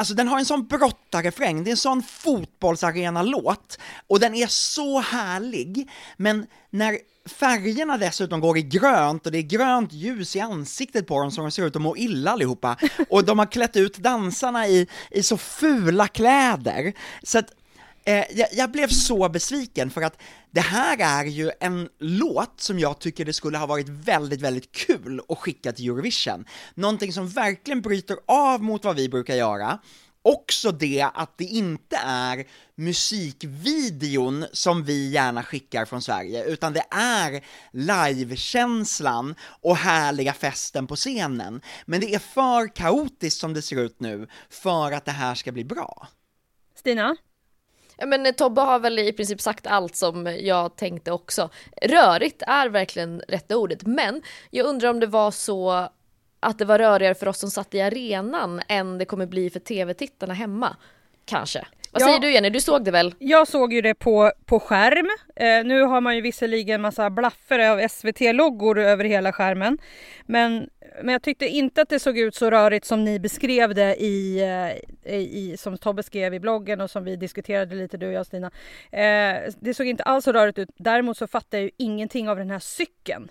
[0.00, 3.78] Alltså den har en sån brottarrefräng, det är en sån fotbollsarena-låt.
[4.06, 9.42] Och den är så härlig, men när färgerna dessutom går i grönt och det är
[9.42, 12.76] grönt ljus i ansiktet på dem så de ser ut att må illa allihopa
[13.08, 16.92] och de har klätt ut dansarna i, i så fula kläder.
[17.22, 17.52] Så att
[18.10, 22.78] Eh, jag, jag blev så besviken för att det här är ju en låt som
[22.78, 26.44] jag tycker det skulle ha varit väldigt, väldigt kul att skicka till Eurovision.
[26.74, 29.78] Någonting som verkligen bryter av mot vad vi brukar göra.
[30.22, 32.44] Också det att det inte är
[32.74, 40.96] musikvideon som vi gärna skickar från Sverige, utan det är livekänslan och härliga festen på
[40.96, 41.60] scenen.
[41.86, 45.52] Men det är för kaotiskt som det ser ut nu för att det här ska
[45.52, 46.08] bli bra.
[46.74, 47.16] Stina?
[48.00, 51.50] Ja, men eh, Tobbe har väl i princip sagt allt som jag tänkte också.
[51.82, 55.88] Rörigt är verkligen rätta ordet, men jag undrar om det var så
[56.40, 59.60] att det var rörigare för oss som satt i arenan än det kommer bli för
[59.60, 60.76] tv-tittarna hemma.
[61.24, 61.66] Kanske.
[61.92, 62.06] Vad Ja.
[62.06, 62.50] säger du Jenny?
[62.50, 63.14] Du såg det väl?
[63.18, 65.06] Jag såg ju det på, på skärm.
[65.36, 69.78] Eh, nu har man ju visserligen massa blaffer av SVT-loggor över hela skärmen.
[70.26, 70.68] Men,
[71.02, 74.40] men jag tyckte inte att det såg ut så rörigt som ni beskrev det i,
[75.04, 78.26] eh, i, som Tobbe skrev i bloggen och som vi diskuterade lite du och jag
[78.26, 78.50] Stina.
[78.92, 80.68] Eh, det såg inte alls så rörigt ut.
[80.76, 83.30] Däremot så fattar jag ju ingenting av den här cykeln.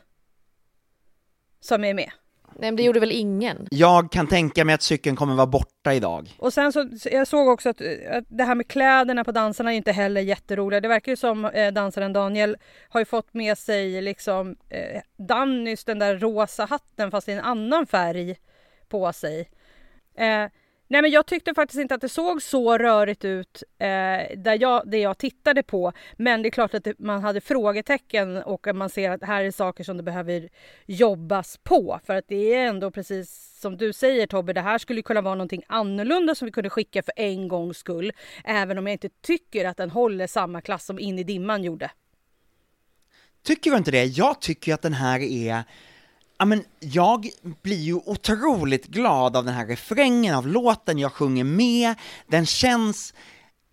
[1.59, 2.11] Som är med.
[2.55, 3.67] Nej men det gjorde väl ingen?
[3.71, 6.29] Jag kan tänka mig att cykeln kommer vara borta idag.
[6.37, 7.81] Och sen så, jag såg också att,
[8.11, 10.81] att det här med kläderna på dansarna är inte heller jätteroliga.
[10.81, 12.57] Det verkar ju som eh, dansaren Daniel
[12.89, 17.39] har ju fått med sig liksom eh, Dannys den där rosa hatten fast i en
[17.39, 18.35] annan färg
[18.89, 19.49] på sig.
[20.15, 20.45] Eh,
[20.89, 23.87] nej men jag tyckte faktiskt inte att det såg så rörigt ut eh,
[24.37, 25.93] där jag, det jag tittade på.
[26.17, 29.43] Men det är klart att det, man hade frågetecken och att man ser att här
[29.43, 30.49] är saker som det behöver
[30.85, 31.99] jobbas på.
[32.05, 35.35] För att det är ändå precis som du säger Tobbe, det här skulle kunna vara
[35.35, 38.11] någonting annorlunda som vi kunde skicka för en gångs skull.
[38.43, 41.91] Även om jag inte tycker att den håller samma klass som In i dimman gjorde.
[43.43, 44.03] Tycker du inte det?
[44.05, 45.63] Jag tycker att den här är
[46.41, 47.29] Ja, men jag
[47.61, 51.95] blir ju otroligt glad av den här refrängen av låten, jag sjunger med,
[52.27, 53.13] den känns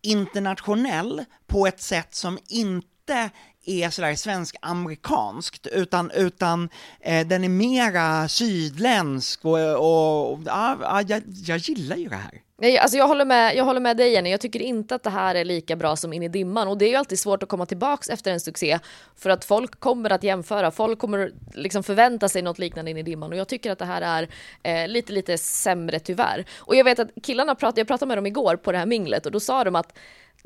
[0.02, 3.30] internationell på ett sätt som inte
[3.66, 6.68] är sådär svensk-amerikanskt, utan, utan
[7.00, 12.16] eh, den är mera sydländsk och, och, och ja, ja, jag, jag gillar ju det
[12.16, 12.42] här.
[12.58, 15.10] Nej, alltså jag håller, med, jag håller med dig Jenny, jag tycker inte att det
[15.10, 17.48] här är lika bra som In i dimman och det är ju alltid svårt att
[17.48, 18.78] komma tillbaks efter en succé
[19.16, 23.02] för att folk kommer att jämföra, folk kommer liksom förvänta sig något liknande In i
[23.02, 24.28] dimman och jag tycker att det här är
[24.62, 26.44] eh, lite, lite sämre tyvärr.
[26.56, 29.26] Och jag vet att killarna pratade, jag pratade med dem igår på det här minglet
[29.26, 29.98] och då sa de att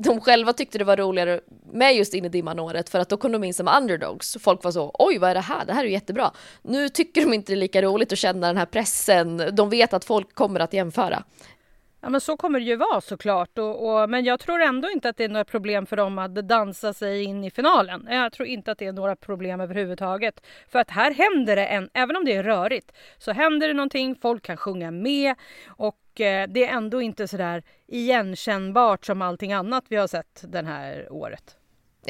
[0.03, 1.41] de själva tyckte det var roligare
[1.73, 4.37] med just In i dimman-året för att då kom de in som underdogs.
[4.39, 6.31] Folk var så oj vad är det här, det här är ju jättebra.
[6.61, 9.93] Nu tycker de inte det är lika roligt att känna den här pressen, de vet
[9.93, 11.23] att folk kommer att jämföra.
[12.03, 13.57] Ja men så kommer det ju vara såklart.
[13.57, 16.35] Och, och, men jag tror ändå inte att det är några problem för dem att
[16.35, 18.07] dansa sig in i finalen.
[18.09, 20.41] Jag tror inte att det är några problem överhuvudtaget.
[20.67, 24.15] För att här händer det, en, även om det är rörigt, så händer det någonting,
[24.15, 25.35] folk kan sjunga med
[25.67, 30.65] och eh, det är ändå inte sådär igenkännbart som allting annat vi har sett det
[30.65, 31.55] här året.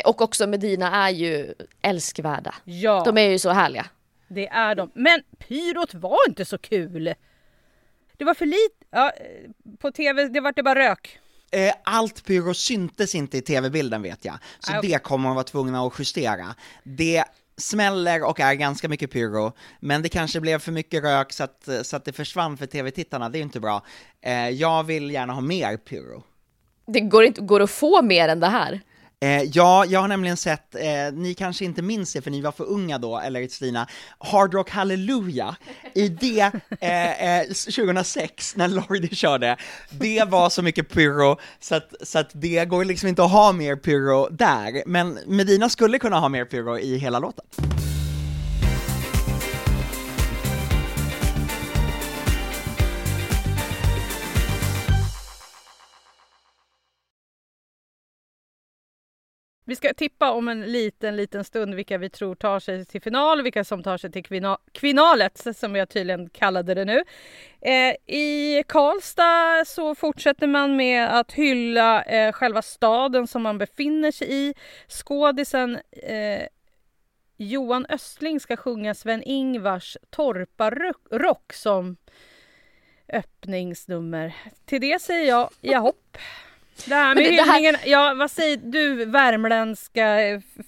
[0.06, 2.56] Och också Medina är ju älskvärda.
[2.64, 3.86] Ja, De är ju så härliga.
[4.28, 4.92] det är de.
[4.94, 7.14] Men pyrot var inte så kul.
[8.18, 8.86] Det var för lite.
[8.92, 9.12] Ja,
[9.80, 11.20] på tv det var det bara rök.
[11.52, 15.44] Eh, allt pyro syntes inte i tv-bilden vet jag, så Ah, det kommer man vara
[15.44, 16.56] tvungna att justera.
[16.84, 17.24] Det
[17.62, 21.70] smäller och är ganska mycket pyro, men det kanske blev för mycket rök så att,
[21.82, 23.84] så att det försvann för tv-tittarna, det är ju inte bra.
[24.22, 26.24] Eh, jag vill gärna ha mer pyro.
[26.88, 28.82] Det går inte går att få mer än det här.
[29.24, 32.52] Eh, ja, jag har nämligen sett, eh, ni kanske inte minns det för ni var
[32.52, 33.88] för unga då, eller Stina,
[34.20, 35.56] Hard Rock Hallelujah,
[35.96, 39.58] i det eh, eh, 2006 när Lordi körde,
[39.90, 43.52] det var så mycket pyro så att, så att det går liksom inte att ha
[43.52, 47.46] mer pyro där, men Medina skulle kunna ha mer pyro i hela låten.
[59.66, 63.42] Vi ska tippa om en liten, liten stund vilka vi tror tar sig till final,
[63.42, 67.04] vilka som tar sig till kvinna kvinnalet som jag tydligen kallade det nu.
[67.62, 74.12] Eh, I Karlstad så fortsätter man med att hylla eh, själva staden som man befinner
[74.12, 74.54] sig i.
[74.88, 76.48] Skådisen eh,
[77.38, 81.98] Johan Östling ska sjunga Sven-Ingvars Torparock som
[83.14, 84.36] öppningsnummer.
[84.66, 86.18] Till det säger jag jahopp.
[86.86, 87.90] Det här med det, hyllningen, här...
[87.90, 90.18] ja vad säger du värmländska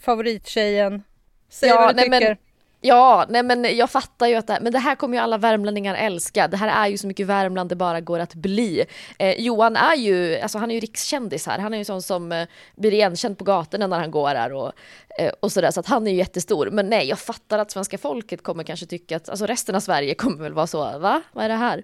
[0.01, 1.03] favorittjejen?
[1.49, 2.27] Säg ja, vad du nej, tycker.
[2.29, 2.37] Men...
[2.85, 5.37] Ja, nej men jag fattar ju att det här, men det här kommer ju alla
[5.37, 6.47] värmlänningar älska.
[6.47, 8.85] Det här är ju så mycket Värmland det bara går att bli.
[9.17, 11.59] Eh, Johan är ju, alltså han är ju rikskändis här.
[11.59, 14.71] Han är ju sån som eh, blir igenkänd på gatorna när han går här och,
[15.19, 15.71] eh, och sådär.
[15.71, 16.69] Så att han är ju jättestor.
[16.71, 20.15] Men nej, jag fattar att svenska folket kommer kanske tycka att, alltså resten av Sverige
[20.15, 21.21] kommer väl vara så, va?
[21.31, 21.83] Vad är det här?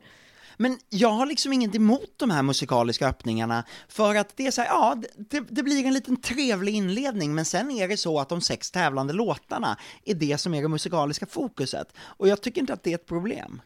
[0.62, 4.62] Men jag har liksom inget emot de här musikaliska öppningarna, för att det är så
[4.62, 8.30] här, ja, det, det, blir en liten trevlig inledning, men sen är det så att
[8.30, 11.94] de sex tävlande låtarna är det som är det musikaliska fokuset.
[12.00, 13.62] Och jag tycker inte att det är ett problem.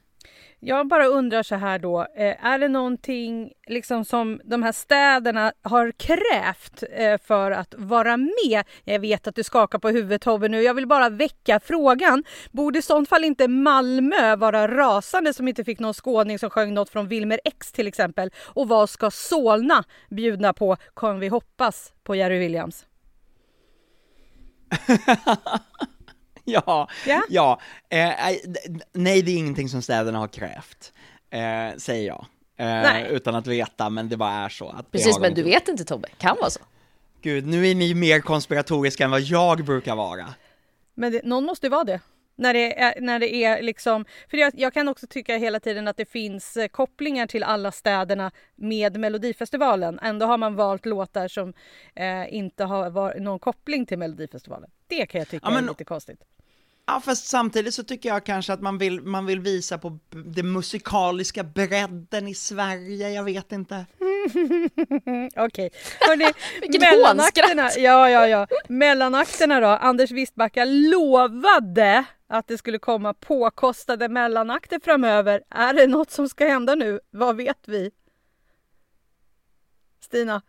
[0.66, 5.54] Jag bara undrar så här då, eh, är det någonting liksom som de här städerna
[5.62, 8.64] har krävt eh, för att vara med?
[8.84, 12.24] Jag vet att du skakar på huvudet Tobbe nu, jag vill bara väcka frågan.
[12.52, 16.74] Borde i sånt fall inte Malmö vara rasande som inte fick någon skåning som sjöng
[16.74, 18.32] något från Wilmer X till exempel?
[18.44, 20.78] Och vad ska Solna bjuda på?
[20.96, 22.86] Kan vi hoppas på Jerry Williams?
[26.66, 27.24] ja, yeah.
[27.30, 27.60] ja.
[27.90, 28.12] Eh,
[28.94, 30.94] nej, det är ingenting som städerna har krävt,
[31.30, 32.26] eh, säger jag.
[32.58, 34.70] Eh, utan att veta, men det bara är så.
[34.70, 36.60] Att Precis, men du vet inte Tobbe, kan vara så.
[37.22, 40.34] Gud, nu är ni mer konspiratoriska än vad jag brukar vara.
[40.94, 42.00] Men det, någon måste ju vara det.
[42.36, 45.88] När det är, när det är liksom, för jag, jag, kan också tycka hela tiden
[45.88, 50.00] att det finns eh, kopplingar till alla städerna med Melodifestivalen.
[50.00, 51.54] Ändå har man valt låtar som
[51.96, 54.70] eh, inte har var, någon koppling till Melodifestivalen.
[54.88, 56.24] Det kan jag tycka ja, men, är lite konstigt.
[56.86, 60.52] Ja, fast samtidigt så tycker jag kanske att man vill, man vill visa på den
[60.52, 63.76] musikaliska bredden i Sverige, jag vet inte.
[65.36, 65.70] Okej,
[66.00, 66.26] hörni,
[66.80, 68.48] mellanakterna, ja, ja, ja.
[68.68, 69.68] mellanakterna då.
[69.68, 75.44] Anders Wistbacka lovade att det skulle komma påkostade mellanakter framöver.
[75.50, 77.00] Är det något som ska hända nu?
[77.12, 77.92] Vad vet vi?
[80.02, 80.42] Stina?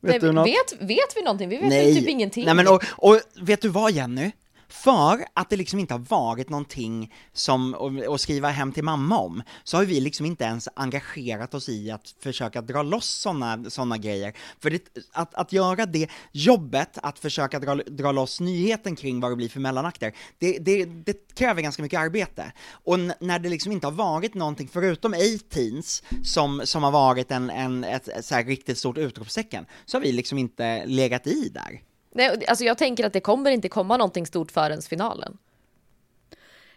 [0.00, 0.46] Vet, Nej, du något?
[0.46, 1.48] vet, vet vi någonting?
[1.48, 1.94] Vi vet Nej.
[1.94, 2.44] typ ingenting.
[2.44, 4.32] Nej, men och, och vet du vad Jenny?
[4.74, 7.74] För att det liksom inte har varit någonting som,
[8.14, 11.90] att skriva hem till mamma om, så har vi liksom inte ens engagerat oss i
[11.90, 14.36] att försöka dra loss sådana såna grejer.
[14.60, 14.82] För det,
[15.12, 19.48] att, att göra det jobbet, att försöka dra, dra loss nyheten kring vad det blir
[19.48, 22.52] för mellanakter, det, det, det kräver ganska mycket arbete.
[22.70, 27.50] Och när det liksom inte har varit någonting, förutom A-Teens, som, som har varit en,
[27.50, 31.80] en, ett, ett ett riktigt stort utropstecken, så har vi liksom inte legat i där.
[32.16, 35.38] Nej, alltså jag tänker att det kommer inte komma någonting stort förrän finalen.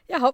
[0.07, 0.33] Jaha.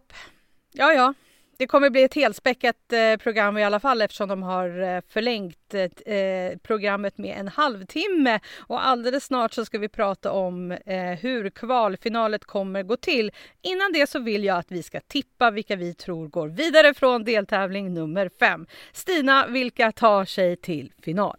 [0.72, 1.13] Ja, ja.
[1.58, 5.74] Det kommer bli ett helspäckat eh, program i alla fall eftersom de har eh, förlängt
[5.74, 8.39] eh, eh, programmet med en halvtimme.
[8.60, 13.32] Och alldeles snart så ska vi prata om eh, hur kvalfinalet kommer gå till.
[13.62, 17.24] Innan det så vill jag att vi ska tippa vilka vi tror går vidare från
[17.24, 18.68] deltävling nummer fem.
[18.92, 21.38] Stina, vilka tar sig till final?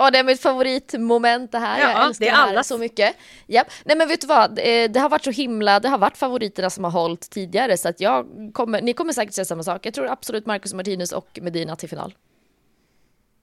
[0.00, 1.80] Ja, det är mitt favoritmoment det här.
[1.80, 2.64] Ja, jag älskar det, är alla.
[2.64, 3.16] så mycket.
[3.46, 3.64] Ja.
[3.84, 4.54] Nej men vet du vad,
[4.90, 8.00] det har varit så himla, det har varit favoriterna som har hållit tidigare så att
[8.00, 9.86] jag kommer, ni kommer säkert säga samma sak.
[9.86, 12.14] Jag tror absolut Marcus Martinez och Medina till final.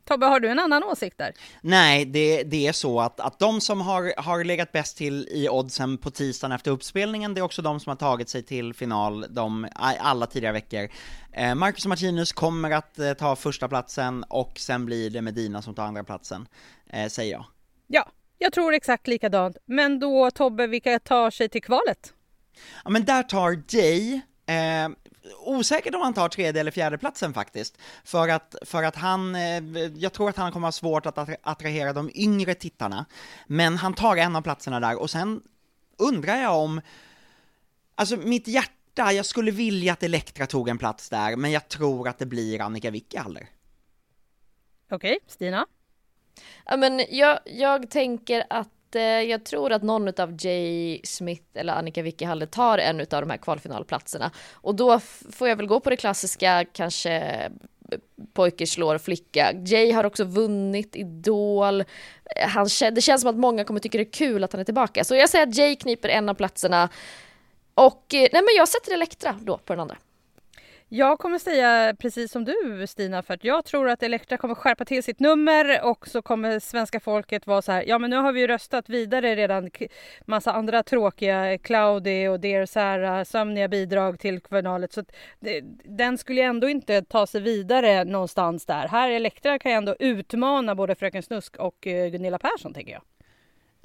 [0.07, 1.33] Tobbe, har du en annan åsikt där?
[1.61, 5.49] Nej, det, det är så att, att de som har, har legat bäst till i
[5.49, 9.25] oddsen på tisdagen efter uppspelningen, det är också de som har tagit sig till final
[9.29, 10.89] de, alla tidigare veckor.
[11.31, 15.75] Eh, Marcus Martinus kommer att eh, ta första platsen och sen blir det Medina som
[15.75, 16.47] tar andra platsen,
[16.89, 17.45] eh, säger jag.
[17.87, 19.57] Ja, jag tror exakt likadant.
[19.65, 22.13] Men då Tobbe, vilka tar sig till kvalet?
[22.83, 24.13] Ja men där tar Jay,
[24.45, 24.89] eh,
[25.39, 27.77] osäkert om han tar tredje eller fjärde platsen faktiskt.
[28.03, 29.63] För att, för att han, eh,
[29.95, 33.05] jag tror att han kommer ha svårt att attrahera de yngre tittarna.
[33.47, 35.41] Men han tar en av platserna där och sen
[35.97, 36.81] undrar jag om,
[37.95, 42.07] alltså mitt hjärta, jag skulle vilja att Elektra tog en plats där, men jag tror
[42.07, 43.49] att det blir Annika Wickehaller.
[44.91, 45.65] Okej, okay, Stina?
[46.65, 51.73] Ja men jag, jag tänker att Eh, jag tror att någon av Jay Smith eller
[51.73, 54.31] Annika Wickehalle tar en av de här kvalfinalplatserna.
[54.53, 54.99] Och då
[55.31, 57.49] får jag väl gå på det klassiska, kanske
[58.33, 59.53] pojke slår flicka.
[59.65, 61.81] Jay har också vunnit Idol.
[61.81, 61.85] Eh,
[62.47, 65.03] han, det känns som att många kommer tycka det är kul att han är tillbaka.
[65.03, 66.89] Så jag säger att Jay kniper en av platserna.
[67.73, 69.97] Och eh, nej men jag sätter Elektra då på den andra.
[70.89, 74.85] Jag kommer säga precis som du Stina för att jag tror att Elektra kommer skärpa
[74.85, 77.83] till sitt nummer och så kommer svenska folket vara så här.
[77.87, 79.69] Ja men nu har vi ju röstat vidare redan
[80.25, 85.03] massa andra tråkiga Cloudy och Dear Sarah sömniga bidrag till Kvarnalet så
[85.39, 88.87] det, den skulle ju ändå inte ta sig vidare någonstans där.
[88.87, 93.01] Här Elektra kan ju ändå utmana både Fröken Snusk och eh, Gunilla Persson tänker jag.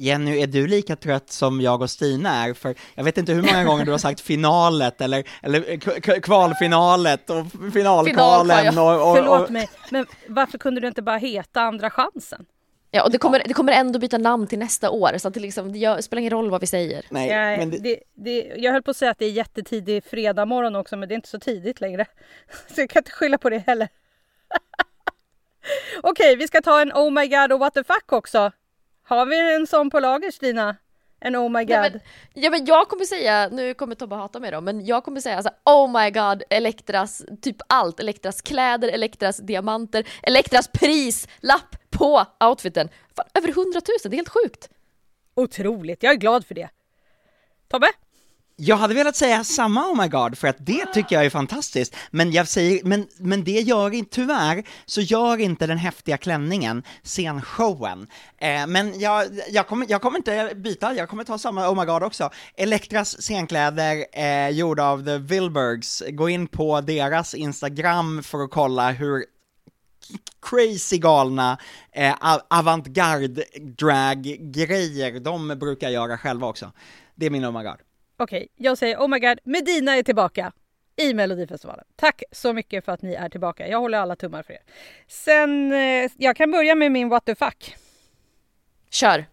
[0.03, 2.55] Jenny, är du lika trött som jag och Stina är?
[2.55, 7.46] För jag vet inte hur många gånger du har sagt finalet eller, eller kvalfinalet och
[7.72, 12.46] finalkvalen och, och, och, Förlåt mig, men varför kunde du inte bara heta Andra chansen?
[12.90, 15.40] Ja, och det kommer, det kommer ändå byta namn till nästa år, så att det,
[15.40, 17.05] liksom, det spelar ingen roll vad vi säger.
[17.11, 17.78] Nej, men det...
[17.78, 21.09] Det, det, jag höll på att säga att det är jättetidig fredag morgon också, men
[21.09, 22.07] det är inte så tidigt längre.
[22.74, 23.88] Så jag kan inte skylla på det heller.
[26.03, 28.53] Okej, vi ska ta en Oh my god och what the fuck också.
[29.03, 30.76] Har vi en sån på lager Stina?
[31.20, 31.70] En oh my god.
[31.70, 32.00] Ja men,
[32.34, 35.42] ja, men jag kommer säga, nu kommer Tobbe hata mig då, men jag kommer säga
[35.42, 42.88] så oh my god, Elektras, typ allt, Elektras kläder, Elektras diamanter, Elektras prislapp på outfiten.
[43.16, 44.68] Fan, över 100 000, det är helt sjukt.
[45.34, 46.68] Otroligt, jag är glad för det.
[47.68, 47.86] Tobbe?
[48.64, 51.96] Jag hade velat säga samma oh my god, för att det tycker jag är fantastiskt,
[52.10, 56.82] men jag säger, men, men det gör inte, tyvärr, så gör inte den häftiga klänningen
[57.02, 58.06] scenshowen.
[58.38, 61.84] Eh, men jag, jag, kommer, jag kommer inte byta, jag kommer ta samma oh my
[61.84, 62.30] god också.
[62.56, 68.90] Elektras scenkläder, eh, gjorda av The Wilbergs, gå in på deras Instagram för att kolla
[68.90, 69.24] hur
[70.50, 71.58] crazy galna
[71.92, 72.14] eh,
[72.50, 73.44] avantgarde
[73.78, 76.72] drag-grejer de brukar göra själva också.
[77.14, 77.91] Det är min oh my god.
[78.22, 80.52] Okej, okay, jag säger oh my god, Medina är tillbaka
[80.96, 81.84] i Melodifestivalen.
[81.96, 83.68] Tack så mycket för att ni är tillbaka.
[83.68, 84.62] Jag håller alla tummar för er.
[85.08, 87.76] Sen, eh, jag kan börja med min what the fuck.
[88.90, 89.24] Kör!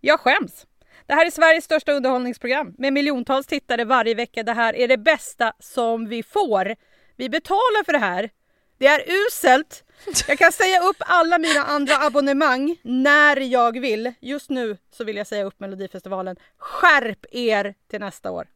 [0.00, 0.66] Jag skäms.
[1.06, 4.42] Det här är Sveriges största underhållningsprogram med miljontals tittare varje vecka.
[4.42, 6.76] Det här är det bästa som vi får.
[7.16, 8.30] Vi betalar för det här.
[8.78, 9.84] Det är uselt.
[10.28, 14.12] Jag kan säga upp alla mina andra abonnemang när jag vill.
[14.20, 16.36] Just nu så vill jag säga upp Melodifestivalen.
[16.58, 18.48] Skärp er till nästa år.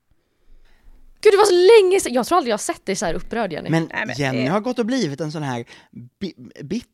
[1.21, 3.53] Gud det var så länge sedan, jag tror aldrig jag sett dig så här upprörd
[3.53, 3.71] Jenny.
[3.71, 5.65] Men, Nej, men Jenny har gått och blivit en sån här
[6.19, 6.89] bi, bit,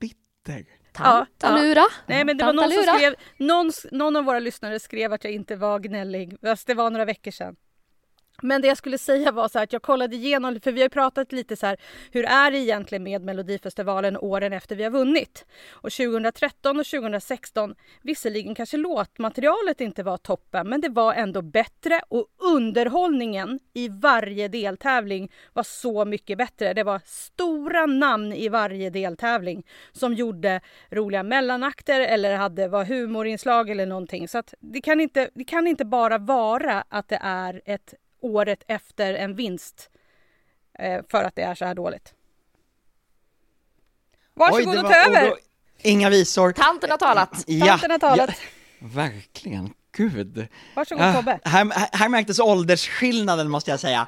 [0.00, 0.64] bitter.
[0.92, 1.80] Tantalura.
[1.80, 5.24] Ja, Nej men det var någon som skrev, någon, någon av våra lyssnare skrev att
[5.24, 7.56] jag inte var gnällig, fast det var några veckor sedan.
[8.42, 10.88] Men det jag skulle säga var så här att jag kollade igenom, för vi har
[10.88, 11.76] pratat lite så här,
[12.12, 15.44] hur är det egentligen med Melodifestivalen åren efter vi har vunnit?
[15.70, 22.00] Och 2013 och 2016, visserligen kanske låtmaterialet inte var toppen, men det var ändå bättre
[22.08, 26.74] och underhållningen i varje deltävling var så mycket bättre.
[26.74, 30.60] Det var stora namn i varje deltävling som gjorde
[30.90, 34.28] roliga mellanakter eller hade var humorinslag eller någonting.
[34.28, 38.62] Så att det kan inte, det kan inte bara vara att det är ett året
[38.68, 39.90] efter en vinst
[40.78, 42.14] eh, för att det är så här dåligt.
[44.34, 45.28] Varsågod och ta över!
[45.30, 45.36] Då,
[45.78, 46.52] inga visor.
[46.52, 47.44] Tanten har talat.
[47.46, 48.30] Ja, Tanten har talat.
[48.30, 50.46] Ja, verkligen, gud.
[50.76, 51.38] Varsågod uh, Tobbe.
[51.44, 54.06] Här, här märktes åldersskillnaden måste jag säga.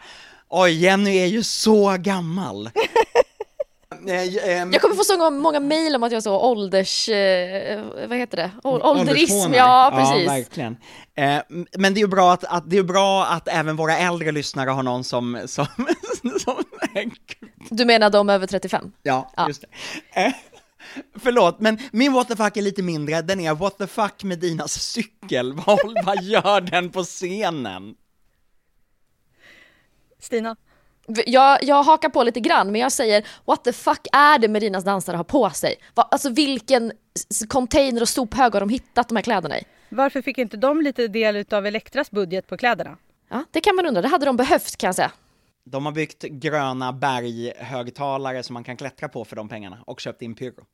[0.48, 2.70] Oj, Jenny är ju så gammal.
[3.88, 7.08] Jag kommer få så många mejl om att jag är så ålders...
[7.08, 8.50] Eh, vad heter det?
[8.62, 10.26] ålderism, ja precis.
[10.26, 10.76] Ja, verkligen.
[11.14, 11.42] Eh,
[11.78, 14.70] men det är ju bra att, att, det är bra att även våra äldre lyssnare
[14.70, 15.42] har någon som...
[15.46, 15.66] som,
[16.40, 16.64] som
[17.70, 18.92] du menar de över 35?
[19.02, 19.48] Ja, ja.
[19.48, 19.64] just
[20.14, 20.20] det.
[20.20, 20.32] Eh,
[21.14, 24.38] förlåt, men min what the fuck är lite mindre, den är what the fuck med
[24.38, 27.94] Dinas cykel, vad, vad gör den på scenen?
[30.20, 30.56] Stina?
[31.26, 34.84] Jag, jag hakar på lite grann, men jag säger what the fuck är det Merinas
[34.84, 35.74] dansare har på sig?
[35.94, 36.92] Va, alltså vilken
[37.48, 39.64] container och sophög har de hittat de här kläderna i?
[39.88, 42.96] Varför fick inte de lite del av Elektras budget på kläderna?
[43.28, 44.02] Ja, det kan man undra.
[44.02, 45.12] Det hade de behövt kan jag säga.
[45.64, 50.22] De har byggt gröna berghögtalare som man kan klättra på för de pengarna och köpt
[50.22, 50.64] in pyro.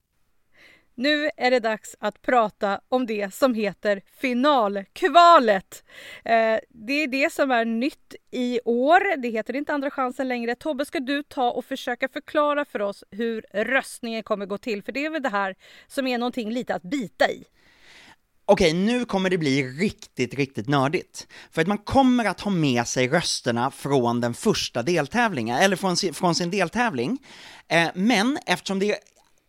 [0.95, 5.84] Nu är det dags att prata om det som heter finalkvalet.
[6.24, 9.16] Eh, det är det som är nytt i år.
[9.16, 10.55] Det heter inte Andra chansen längre.
[10.55, 14.82] Tobbe, ska du ta och försöka förklara för oss hur röstningen kommer gå till?
[14.82, 15.55] För det är väl det här
[15.86, 17.45] som är någonting lite att bita i.
[18.45, 21.26] Okej, nu kommer det bli riktigt, riktigt nördigt.
[21.51, 25.97] För att man kommer att ha med sig rösterna från den första deltävlingen, eller från
[25.97, 27.18] sin, från sin deltävling.
[27.68, 28.99] Eh, men eftersom det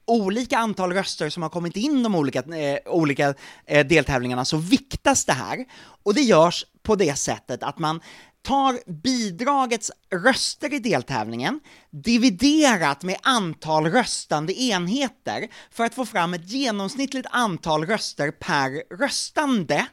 [0.08, 3.34] olika antal röster som har kommit in de olika, eh, olika
[3.66, 5.66] eh, deltävlingarna så viktas det här.
[6.04, 8.02] Och det görs på det sättet att man
[8.42, 11.60] tar bidragets röster i deltävlingen
[11.92, 19.88] dividerat med antal röstande enheter för att få fram ett genomsnittligt antal röster per röstande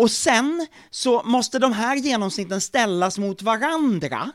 [0.00, 4.32] och sen så måste de här genomsnitten ställas mot varandra,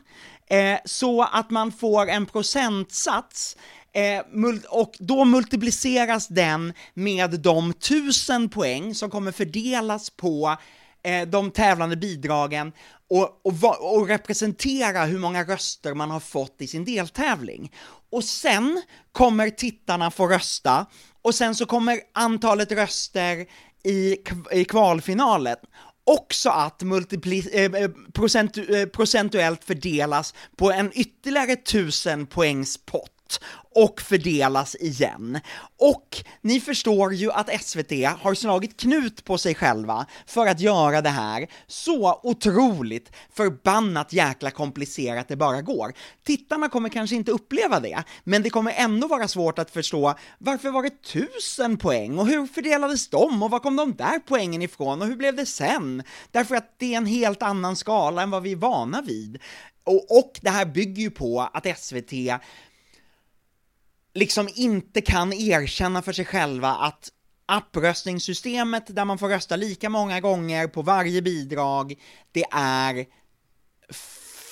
[0.50, 3.56] eh, så att man får en procentsats
[3.96, 4.22] Eh,
[4.68, 10.56] och då multipliceras den med de tusen poäng som kommer fördelas på
[11.02, 12.72] eh, de tävlande bidragen
[13.10, 17.72] och, och, och, representera hur många röster man har fått i sin deltävling.
[18.10, 18.82] Och sen
[19.12, 20.86] kommer tittarna få rösta,
[21.22, 23.46] och sen så kommer antalet röster
[23.84, 24.16] i,
[24.52, 25.56] i kvalfinalen
[26.04, 33.15] också att multipli- eh, eh, eh, procentuellt fördelas på en ytterligare tusen poängs pott
[33.74, 35.40] och fördelas igen.
[35.78, 41.02] Och ni förstår ju att SVT har slagit knut på sig själva för att göra
[41.02, 45.92] det här så otroligt förbannat jäkla komplicerat det bara går.
[46.24, 50.70] Tittarna kommer kanske inte uppleva det, men det kommer ändå vara svårt att förstå varför
[50.70, 55.02] var det tusen poäng och hur fördelades de och var kom de där poängen ifrån
[55.02, 56.02] och hur blev det sen?
[56.30, 59.38] Därför att det är en helt annan skala än vad vi är vana vid.
[59.84, 62.12] Och, och det här bygger ju på att SVT
[64.16, 67.08] liksom inte kan erkänna för sig själva att
[67.46, 71.94] appröstningssystemet där man får rösta lika många gånger på varje bidrag,
[72.32, 73.06] det är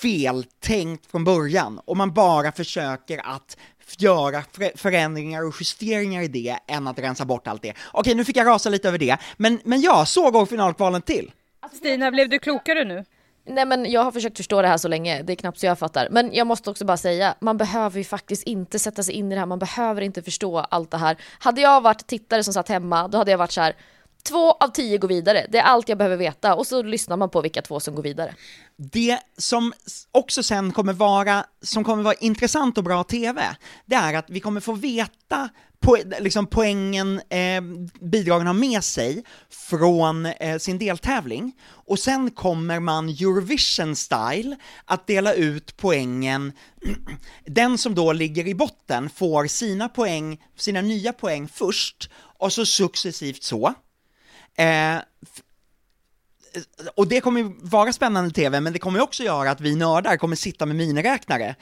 [0.02, 3.56] feltänkt från början och man bara försöker att
[3.98, 4.42] göra
[4.74, 7.74] förändringar och justeringar i det än att rensa bort allt det.
[7.92, 11.32] Okej, nu fick jag rasa lite över det, men, men ja, så går finalkvalen till.
[11.72, 13.04] Stina, blev du klokare nu?
[13.46, 15.78] Nej men jag har försökt förstå det här så länge, det är knappt så jag
[15.78, 16.08] fattar.
[16.10, 19.34] Men jag måste också bara säga, man behöver ju faktiskt inte sätta sig in i
[19.34, 21.16] det här, man behöver inte förstå allt det här.
[21.38, 23.76] Hade jag varit tittare som satt hemma, då hade jag varit så här,
[24.24, 27.30] två av tio går vidare, det är allt jag behöver veta och så lyssnar man
[27.30, 28.34] på vilka två som går vidare.
[28.76, 29.72] Det som
[30.12, 33.56] också sen kommer vara, som kommer vara intressant och bra TV,
[33.86, 35.48] det är att vi kommer få veta
[35.80, 37.60] po liksom poängen eh,
[38.00, 45.06] bidragen har med sig från eh, sin deltävling, och sen kommer man Eurovision style att
[45.06, 46.52] dela ut poängen,
[47.46, 52.66] den som då ligger i botten får sina poäng, sina nya poäng först, och så
[52.66, 53.74] successivt så.
[54.56, 54.96] Eh,
[56.94, 60.16] och det kommer ju vara spännande TV, men det kommer också göra att vi nördar
[60.16, 61.54] kommer sitta med miniräknare.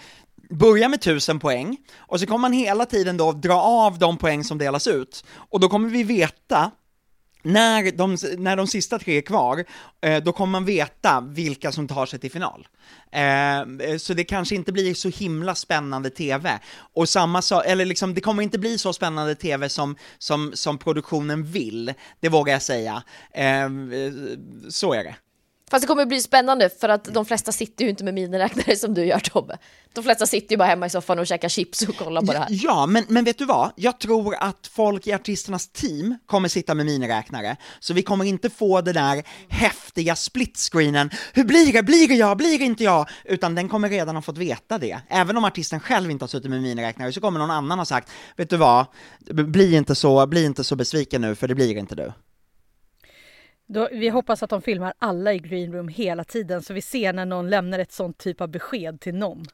[0.51, 4.45] Börja med 1000 poäng, och så kommer man hela tiden då dra av de poäng
[4.45, 6.71] som delas ut, och då kommer vi veta
[7.43, 9.65] när de, när de sista tre är kvar,
[10.01, 12.69] eh, då kommer man veta vilka som tar sig till final.
[13.13, 16.59] Eh, så det kanske inte blir så himla spännande TV.
[16.95, 20.79] Och samma så, eller liksom, det kommer inte bli så spännande TV som, som, som
[20.79, 23.03] produktionen vill, det vågar jag säga.
[23.35, 23.69] Eh,
[24.69, 25.15] så är det.
[25.73, 28.95] Fast det kommer bli spännande för att de flesta sitter ju inte med miniräknare som
[28.95, 29.59] du gör Tobbe.
[29.93, 32.39] De flesta sitter ju bara hemma i soffan och käkar chips och kollar på det
[32.39, 32.47] här.
[32.51, 33.71] Ja, men, men vet du vad?
[33.77, 38.51] Jag tror att folk i artisternas team kommer sitta med miniräknare, så vi kommer inte
[38.51, 43.09] få den där häftiga splitscreenen, hur blir det, blir det jag, blir det inte jag?
[43.25, 45.01] Utan den kommer redan ha fått veta det.
[45.09, 48.11] Även om artisten själv inte har suttit med miniräknare så kommer någon annan ha sagt,
[48.37, 48.87] vet du vad,
[49.31, 52.13] bli inte så, bli inte så besviken nu för det blir inte du.
[53.73, 57.13] Då, vi hoppas att de filmar alla i Green Room hela tiden så vi ser
[57.13, 59.45] när någon lämnar ett sånt typ av besked till någon.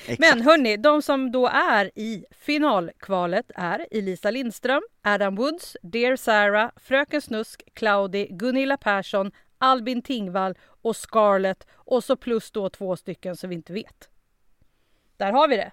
[0.00, 0.20] Exakt.
[0.20, 6.70] Men hörni, de som då är i finalkvalet är Elisa Lindström, Adam Woods, Dear Sarah,
[6.76, 13.36] Fröken Snusk, Claudi, Gunilla Persson, Albin Tingvall och Scarlett och så plus då två stycken
[13.36, 14.08] som vi inte vet.
[15.16, 15.72] Där har vi det.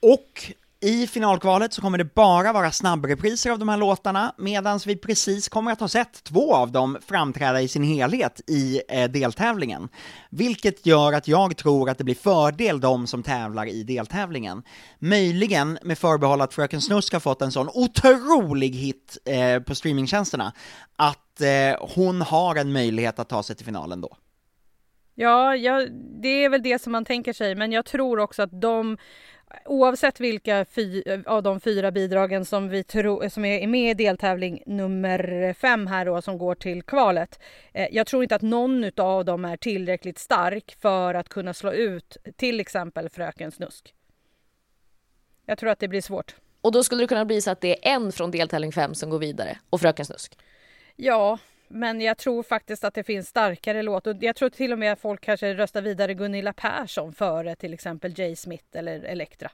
[0.00, 0.52] Och
[0.82, 5.48] i finalkvalet så kommer det bara vara snabbrepriser av de här låtarna, medan vi precis
[5.48, 9.88] kommer att ha sett två av dem framträda i sin helhet i eh, deltävlingen.
[10.30, 14.62] Vilket gör att jag tror att det blir fördel de som tävlar i deltävlingen.
[14.98, 20.52] Möjligen med förbehåll att Fröken Snusk har fått en sån otrolig hit eh, på streamingtjänsterna,
[20.96, 24.16] att eh, hon har en möjlighet att ta sig till finalen då.
[25.14, 25.86] Ja, ja,
[26.22, 28.96] det är väl det som man tänker sig, men jag tror också att de
[29.64, 34.62] oavsett vilka fy, av de fyra bidragen som, vi tro, som är med i deltävling
[34.66, 37.40] nummer fem här då som går till kvalet.
[37.72, 41.72] Eh, jag tror inte att någon av dem är tillräckligt stark för att kunna slå
[41.72, 43.94] ut till exempel Fröken Snusk.
[45.46, 46.34] Jag tror att det blir svårt.
[46.60, 49.10] Och då skulle det kunna bli så att det är en från deltävling fem som
[49.10, 50.38] går vidare och Fröken Snusk?
[50.96, 51.38] Ja,
[51.72, 54.06] men jag tror faktiskt att det finns starkare låt.
[54.06, 57.74] Och jag tror till och med att folk kanske röstar vidare Gunilla Persson före till
[57.74, 59.50] exempel Jay Smith eller Elektra.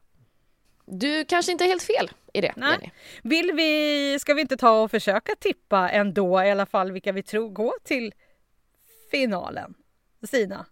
[0.87, 2.71] Du kanske inte är helt fel i det, Nej.
[2.71, 2.91] Jenny.
[3.23, 7.23] Vill vi, ska vi inte ta och försöka tippa ändå i alla fall vilka vi
[7.23, 8.15] tror går till
[9.11, 9.75] finalen?
[10.23, 10.67] Stina?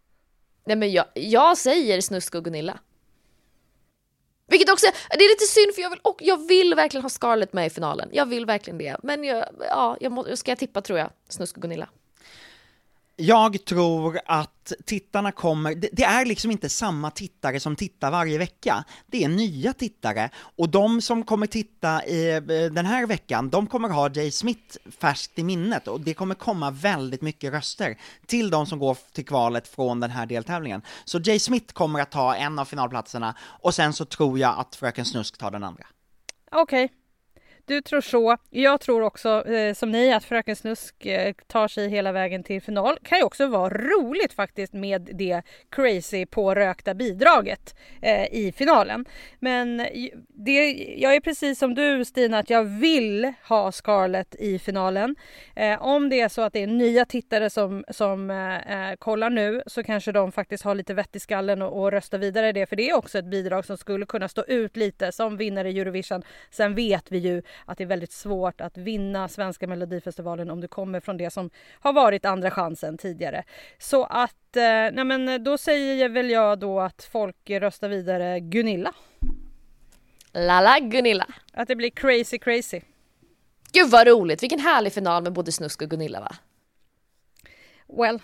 [0.64, 2.80] Nej men jag, jag säger Snusk och Gunilla.
[4.46, 7.52] Vilket också, det är lite synd för jag vill, och jag vill verkligen ha Scarlett
[7.52, 8.08] med i finalen.
[8.12, 8.96] Jag vill verkligen det.
[9.02, 11.88] Men jag, ja, jag må, ska jag tippa tror jag, Snusk och Gunilla.
[13.18, 18.38] Jag tror att tittarna kommer, det, det, är liksom inte samma tittare som tittar varje
[18.38, 18.84] vecka.
[19.06, 22.42] Det är nya tittare, och de som kommer titta i, eh,
[22.72, 26.70] den här veckan, de kommer ha Jay Smith färskt i minnet, och det kommer komma
[26.70, 30.82] väldigt mycket röster till de som går till kvalet från den här deltävlingen.
[31.04, 34.76] Så Jay Smith kommer att ta en av finalplatserna, och sen så tror jag att
[34.76, 35.84] Fröken Snusk tar den andra.
[36.50, 36.84] Okej.
[36.84, 37.05] Okay.
[37.66, 38.36] Du tror så.
[38.50, 42.62] Jag tror också eh, som ni att Fröken Snusk eh, tar sig hela vägen till
[42.62, 42.98] final.
[43.02, 49.04] Kan ju också vara roligt faktiskt med det crazy pårökta bidraget eh, i finalen.
[49.38, 49.86] Men
[50.28, 55.16] det, jag är precis som du Stina att jag vill ha Scarlett i finalen.
[55.56, 59.30] Eh, om det är så att det är nya tittare som, som eh, eh kollar
[59.30, 62.66] nu så kanske de faktiskt har lite vett i skallen och, och röstar vidare det.
[62.66, 65.80] För det är också ett bidrag som skulle kunna stå ut lite som vinnare i
[65.80, 66.22] Eurovision.
[66.50, 70.68] Sen vet vi ju att det är väldigt svårt att vinna svenska melodifestivalen om du
[70.68, 71.50] kommer från det som
[71.80, 73.44] har varit andra chansen tidigare.
[73.78, 78.94] Så att, eh, nej men då säger väl jag då att folk röstar vidare Gunilla.
[80.32, 81.26] Lala Gunilla.
[81.52, 82.80] Att det blir crazy crazy.
[83.72, 86.36] Gud vad roligt, vilken härlig final med både Snusk och Gunilla va?
[87.98, 88.20] Well,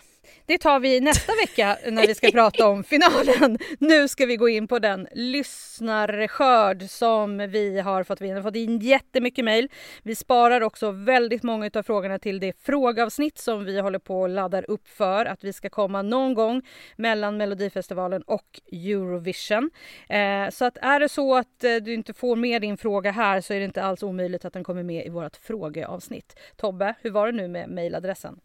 [0.46, 3.58] det tar vi nästa vecka när vi ska prata om finalen.
[3.78, 8.20] Nu ska vi gå in på den lyssnarskörd som vi har fått.
[8.20, 9.68] Vi har fått in jättemycket mejl.
[10.02, 14.28] Vi sparar också väldigt många av frågorna till det frågeavsnitt som vi håller på och
[14.28, 16.62] laddar upp för att vi ska komma någon gång
[16.96, 19.70] mellan Melodifestivalen och Eurovision.
[20.08, 23.40] Eh, så att är det så att eh, du inte får med din fråga här
[23.40, 26.38] så är det inte alls omöjligt att den kommer med i vårt frågeavsnitt.
[26.56, 28.40] Tobbe, hur var det nu med mejladressen?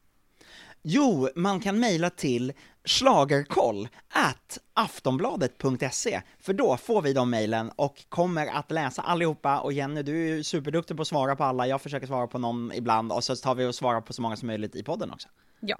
[0.90, 2.54] Jo, man kan mejla till
[2.86, 9.74] slagerkoll at aftonbladet.se, för då får vi de mejlen och kommer att läsa allihopa, och
[9.74, 12.72] Jenny, du är ju superduktig på att svara på alla, jag försöker svara på någon
[12.74, 15.28] ibland, och så tar vi och svarar på så många som möjligt i podden också.
[15.60, 15.78] Ja.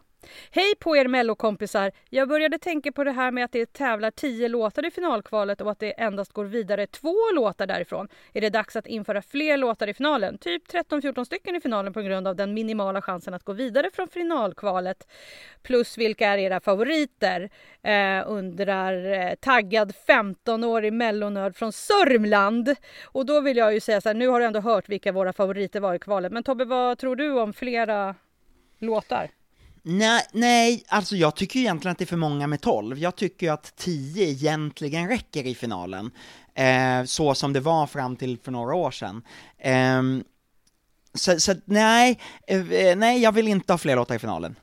[0.52, 1.92] Hej på er mellokompisar!
[2.10, 5.72] Jag började tänka på det här med att det tävlar tio låtar i finalkvalet och
[5.72, 8.08] att det endast går vidare två låtar därifrån.
[8.34, 10.38] Är det dags att införa fler låtar i finalen?
[10.38, 14.08] Typ 13-14 stycken i finalen på grund av den minimala chansen att gå vidare från
[14.08, 15.08] finalkvalet.
[15.62, 17.50] Plus vilka är era favoriter?
[17.82, 22.76] Eh, undrar eh, taggad 15-årig mellonörd från Sörmland.
[23.06, 25.34] Och då vill jag ju säga så här, nu har du ändå hört vilka våra
[25.34, 26.32] favoriter var i kvalet.
[26.32, 28.16] Men Tobbe, vad tror du om flera
[28.80, 29.37] låtar?
[29.90, 33.00] Nej, nej, alltså jag tycker egentligen att det är för många med 12.
[33.00, 36.12] Jag tycker att 10 egentligen räcker i finalen,
[36.56, 39.22] eh, så som det var fram till för några år sedan.
[39.58, 40.02] Eh,
[41.14, 44.56] så, så nej, eh, nej, jag vill inte ha fler låtar i finalen.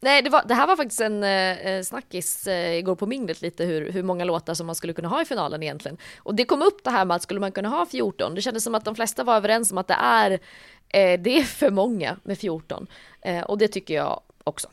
[0.00, 3.64] Nej, det, var, det här var faktiskt en eh, snackis eh, igår på minglet lite
[3.64, 5.96] hur, hur många låtar som man skulle kunna ha i finalen egentligen.
[6.18, 8.34] Och det kom upp det här med att skulle man kunna ha 14?
[8.34, 10.30] Det kändes som att de flesta var överens om att det är,
[10.88, 12.86] eh, det är för många med 14.
[13.20, 14.20] Eh, och det tycker jag
[14.50, 14.68] också.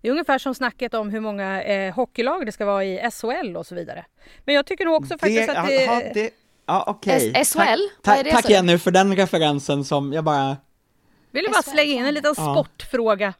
[0.00, 3.56] Det är ungefär som snacket om hur många eh, hockeylag det ska vara i SHL
[3.56, 4.04] och så vidare.
[4.44, 5.88] Men jag tycker nog också faktiskt det, att det...
[5.88, 6.30] Aha, det
[6.66, 7.30] ja, okej.
[7.30, 7.44] Okay.
[7.44, 7.58] SHL?
[8.02, 10.56] Tack, tack, tack Jenny för den referensen som jag bara...
[11.30, 12.54] Vill du bara slänga in en liten ja.
[12.54, 13.34] sportfråga?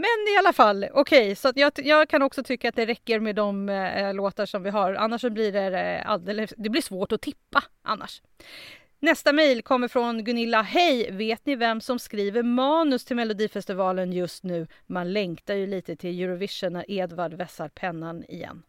[0.00, 3.20] Men i alla fall, okej, okay, så jag, jag, kan också tycka att det räcker
[3.20, 4.94] med de eh, låtar som vi har.
[4.94, 8.22] Annars så blir det eh, alldeles, det blir svårt att tippa annars.
[9.00, 10.62] Nästa mejl kommer från Gunilla.
[10.62, 11.10] Hej!
[11.10, 14.66] Vet ni vem som skriver manus till Melodifestivalen just nu?
[14.86, 18.62] Man längtar ju lite till Eurovision när Edvard vässar pennan igen.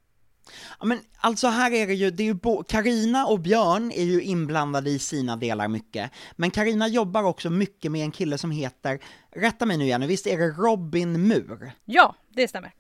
[0.80, 4.22] Ja, men alltså här är det ju, det är ju Karina och Björn är ju
[4.22, 9.00] inblandade i sina delar mycket, men Karina jobbar också mycket med en kille som heter,
[9.32, 11.72] rätta mig nu igen, visst är det Robin Mur?
[11.86, 12.72] Ja, det stämmer.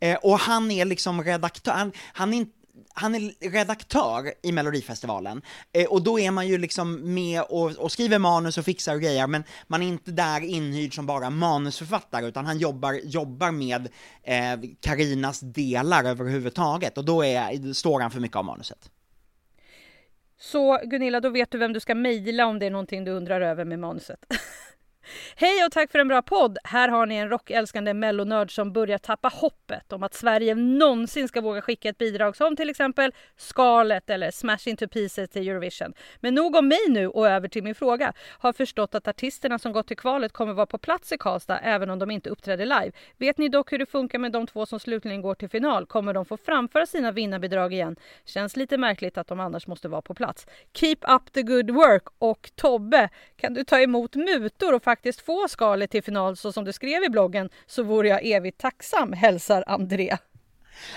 [0.00, 2.46] Eh, och han är liksom redaktör, han, han är
[2.94, 7.92] han är redaktör i Melodifestivalen, eh, och då är man ju liksom med och, och,
[7.92, 12.26] skriver manus och fixar och grejer, men man är inte där inhyrd som bara manusförfattare,
[12.26, 13.88] utan han jobbar, jobbar med
[14.22, 18.90] eh, Karinas eh, delar överhuvudtaget, och då är, står han för mycket av manuset.
[20.38, 23.40] Så Gunilla, då vet du vem du ska mejla om det är någonting du undrar
[23.40, 24.26] över med manuset.
[25.36, 26.58] Hej och tack för en bra podd!
[26.64, 31.40] Här har ni en rockälskande mellonörd som börjar tappa hoppet om att Sverige någonsin ska
[31.40, 35.92] våga skicka ett bidrag som till exempel Scarlett eller Smash Into Pieces till Eurovision.
[36.20, 38.12] Men nog om mig nu och över till min fråga.
[38.38, 41.90] Har förstått att artisterna som gått till kvalet kommer vara på plats i Karlstad även
[41.90, 42.92] om de inte uppträder live.
[43.16, 45.86] Vet ni dock hur det funkar med de två som slutligen går till final?
[45.86, 47.96] Kommer de få framföra sina vinnarbidrag igen?
[48.24, 50.46] Känns lite märkligt att de annars måste vara på plats.
[50.74, 52.02] Keep up the good work!
[52.18, 54.95] Och Tobbe, kan du ta emot mutor och faktiskt
[55.26, 59.12] få skalet till final så som du skrev i bloggen så vore jag evigt tacksam,
[59.12, 60.16] hälsar André.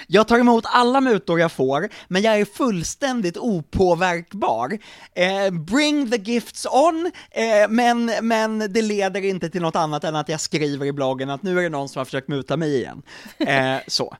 [0.07, 4.77] Jag tar emot alla mutor jag får, men jag är fullständigt opåverkbar.
[5.13, 10.15] Eh, bring the gifts on, eh, men, men det leder inte till något annat än
[10.15, 12.75] att jag skriver i bloggen att nu är det någon som har försökt muta mig
[12.75, 13.01] igen.
[13.37, 14.15] Eh, så.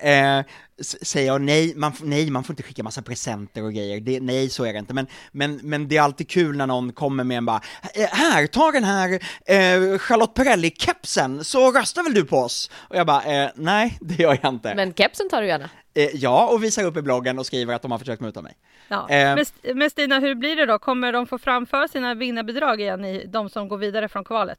[0.00, 0.40] Eh,
[0.80, 4.48] Säger jag nej man, nej, man får inte skicka massa presenter och grejer, det, nej
[4.50, 7.38] så är det inte, men, men, men det är alltid kul när någon kommer med
[7.38, 7.60] en bara,
[7.94, 9.12] "Eh, här, ta den här
[9.46, 12.70] eh, Charlotte Perrelli-kepsen, så röstar väl du på oss?
[12.74, 14.74] Och jag bara, eh, nej det gör jag inte.
[14.74, 15.70] Men kepsen tar du gärna.
[15.94, 18.54] Eh, ja, och visar upp i bloggen och skriver att de har försökt muta mig.
[18.88, 19.08] Ja.
[19.10, 19.34] Eh.
[19.36, 19.44] Men,
[19.78, 20.78] men Stina, hur blir det då?
[20.78, 24.58] Kommer de få framföra sina vinnarbidrag igen i de som går vidare från kvalet?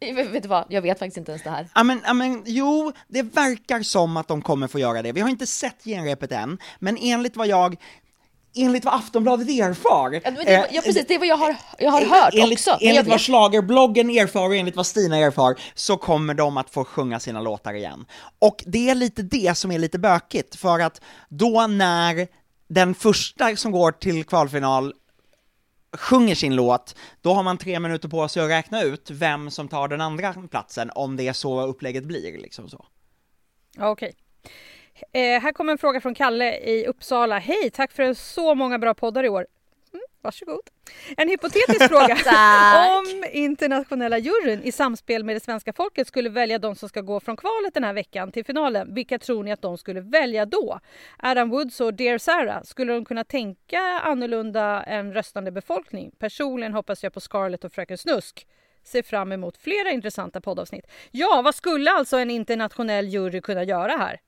[0.32, 1.68] Vet du vad, jag vet faktiskt inte ens det här.
[1.74, 5.12] Ja men, ja men, jo, det verkar som att de kommer få göra det.
[5.12, 7.76] Vi har inte sett genrepet än, men enligt vad jag,
[8.56, 10.20] enligt vad Aftonbladet erfar.
[10.24, 12.78] Ja, det, eh, ja precis, det är vad jag har, jag har hört enligt, också.
[12.80, 17.20] Enligt vad schlagerbloggen erfar och enligt vad Stina erfar, så kommer de att få sjunga
[17.20, 18.06] sina låtar igen.
[18.38, 22.28] Och det är lite det som är lite bökigt, för att då när
[22.68, 24.94] den första som går till kvalfinal
[25.96, 29.68] sjunger sin låt, då har man tre minuter på sig att räkna ut vem som
[29.68, 32.86] tar den andra platsen, om det är så upplägget blir, liksom så.
[33.76, 34.14] Ja, Okej.
[35.12, 37.38] Eh, här kommer en fråga från Kalle i Uppsala.
[37.38, 39.46] Hej, tack för så många bra poddar i år.
[40.22, 40.60] Varsågod.
[41.16, 42.16] En hypotetisk fråga.
[42.98, 47.20] Om internationella juryn i samspel med det svenska folket skulle välja de som ska gå
[47.20, 50.80] från kvalet den här veckan till finalen, vilka tror ni att de skulle välja då?
[51.18, 56.10] Adam Woods och Dear Sarah, skulle de kunna tänka annorlunda än röstande befolkning?
[56.18, 58.46] Personligen hoppas jag på Scarlett och Fröken Snusk.
[58.84, 60.86] Ser fram emot flera intressanta poddavsnitt.
[61.10, 64.20] Ja, vad skulle alltså en internationell jury kunna göra här?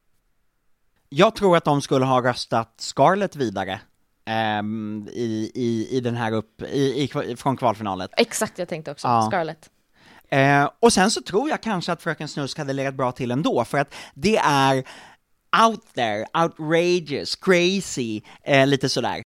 [1.09, 3.81] Jag tror att de skulle ha röstat Scarlett vidare
[4.25, 8.11] ehm, i, i, i den här upp, i, i, från kvalfinalet.
[8.17, 9.09] Exakt, jag tänkte också.
[9.09, 9.29] Ja.
[9.31, 9.71] Scarlett.
[10.29, 13.65] Eh, och sen så tror jag kanske att Fröken Snusk hade legat bra till ändå,
[13.65, 14.77] för att det är
[15.69, 19.23] out there, outrageous, crazy, eh, lite sådär.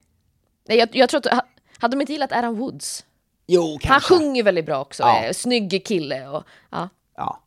[0.67, 1.45] Nej, jag, jag tror att,
[1.79, 3.05] hade de inte gillat Adam Woods?
[3.47, 4.13] Jo, Han kanske.
[4.17, 5.25] sjunger väldigt bra också, Ja.
[5.25, 5.33] ja.
[5.33, 6.89] snygg kille och ja.
[7.15, 7.39] Ja.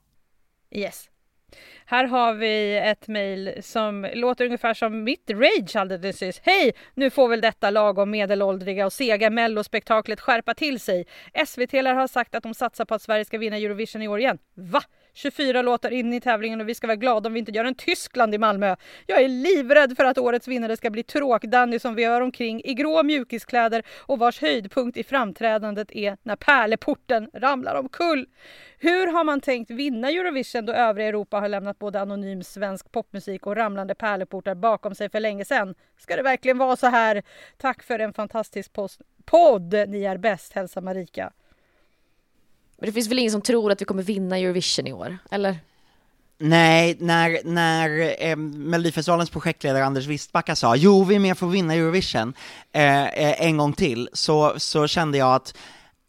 [0.70, 1.08] Yes.
[1.86, 6.40] Här har vi ett mejl som låter ungefär som mitt rage alldeles nyss.
[6.44, 6.72] Hej!
[6.94, 11.06] Nu får väl detta lagom medelåldriga och sega mellospektaklet skärpa till sig.
[11.46, 14.18] SVT lär ha sagt att de satsar på att Sverige ska vinna Eurovision i år
[14.18, 14.38] igen.
[14.54, 14.82] Va?
[15.14, 17.74] 24 låtar in i tävlingen och vi ska vara glada om vi inte gör en
[17.74, 18.76] Tyskland i Malmö.
[19.06, 23.02] Jag är livrädd för att årets vinnare ska bli tråk-Danny som vevar omkring i grå
[23.02, 28.26] mjukiskläder och vars höjdpunkt i framträdandet är när pärleporten ramlar omkull.
[28.78, 33.46] Hur har man tänkt vinna Eurovision då övriga Europa har lämnat både anonym svensk popmusik
[33.46, 35.74] och ramlande pärleportar bakom sig för länge sedan?
[35.98, 37.22] Ska det verkligen vara så här?
[37.56, 39.74] Tack för en fantastisk post- podd.
[39.88, 40.52] Ni är bäst.
[40.52, 41.32] Hälsa Marika.
[42.78, 45.18] Men det finns väl ingen som tror att vi kommer vinna Eurovision i år?
[45.30, 45.58] Eller?
[46.38, 51.52] Nej, när, när eh, Melodifestivalens projektledare Anders Wistbacka sa jo, vi är med för att
[51.52, 52.34] vinna Eurovision
[52.72, 55.56] eh, eh, en gång till, så, så kände jag att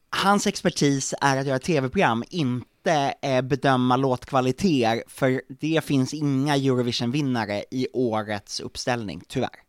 [0.09, 7.63] hans expertis är att göra tv-program, inte eh, bedöma låtkvaliteter, för det finns inga Eurovision-vinnare
[7.71, 9.59] i årets uppställning, tyvärr.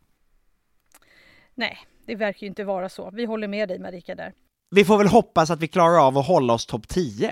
[1.55, 3.11] Nej, det verkar ju inte vara så.
[3.13, 4.33] Vi håller med dig Marika där.
[4.69, 7.31] Vi får väl hoppas att vi klarar av att hålla oss topp 10.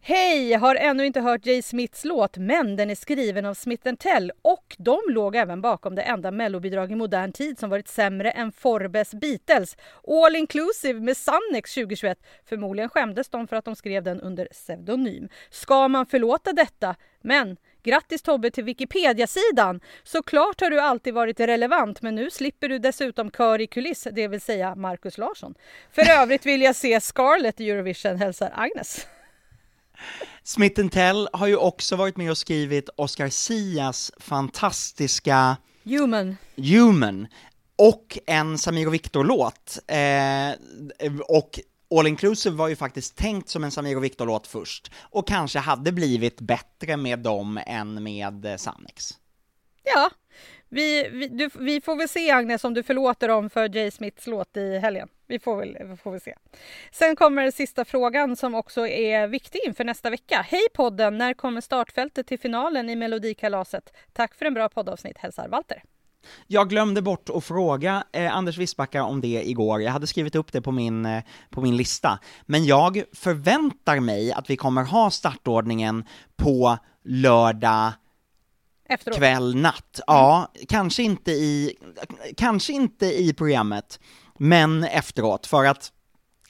[0.00, 0.52] Hej!
[0.54, 4.76] Har ännu inte hört Jay Smiths låt, men den är skriven av Smith Tell och
[4.78, 9.14] de låg även bakom det enda mellobidrag i modern tid som varit sämre än Forbes
[9.14, 9.76] Beatles.
[10.08, 12.18] All Inclusive med Sannex 2021.
[12.48, 15.28] Förmodligen skämdes de för att de skrev den under pseudonym.
[15.50, 16.96] Ska man förlåta detta?
[17.22, 19.80] Men Grattis Tobbe till Wikipedia-sidan!
[20.04, 24.28] Såklart har du alltid varit relevant men nu slipper du dessutom kör i kuliss, det
[24.28, 25.54] vill säga Markus Larsson.
[25.92, 29.06] För övrigt vill jag se Scarlett i Eurovision, hälsar Agnes.
[30.42, 36.36] Smith Tell har ju också varit med och skrivit Oscar Sias fantastiska Human.
[36.56, 37.26] Human
[37.76, 39.78] och en Samir och Viktor-låt.
[39.86, 41.60] Eh, och
[41.98, 45.92] All Inclusive var ju faktiskt tänkt som en Samir och Viktor-låt först, och kanske hade
[45.92, 49.10] blivit bättre med dem än med eh, Sannex.
[49.82, 50.10] Ja,
[50.68, 54.26] vi, vi, du, vi får väl se Agnes om du förlåter dem för Jay Smiths
[54.26, 55.08] låt i helgen.
[55.26, 56.34] Vi får väl, vi får väl se.
[56.92, 60.46] Sen kommer sista frågan som också är viktig inför nästa vecka.
[60.48, 61.18] Hej podden!
[61.18, 63.92] När kommer startfältet till finalen i Melodikalaset?
[64.12, 65.82] Tack för en bra poddavsnitt, hälsar Walter.
[66.46, 70.52] Jag glömde bort att fråga eh, Anders Wissbacka om det igår, jag hade skrivit upp
[70.52, 75.10] det på min, eh, på min lista, men jag förväntar mig att vi kommer ha
[75.10, 76.04] startordningen
[76.36, 77.92] på lördag
[78.88, 79.18] Efteråt.
[79.18, 80.00] kväll, natt.
[80.06, 81.76] Ja, kanske inte i,
[82.36, 84.00] kanske inte i programmet,
[84.38, 85.92] men efteråt, för att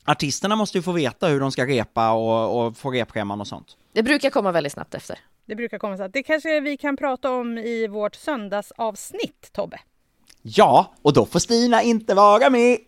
[0.04, 3.76] artisterna måste ju få veta hur de ska repa och, och få repscheman och sånt.
[3.92, 5.18] Det brukar komma väldigt snabbt efter.
[5.46, 9.80] Det brukar komma så att det kanske vi kan prata om i vårt söndagsavsnitt, Tobbe.
[10.42, 12.78] Ja, och då får Stina inte vara med!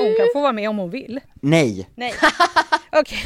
[0.00, 1.20] Hon kan få vara med om hon vill.
[1.34, 1.88] Nej.
[1.94, 2.14] Nej.
[2.92, 3.18] Okej.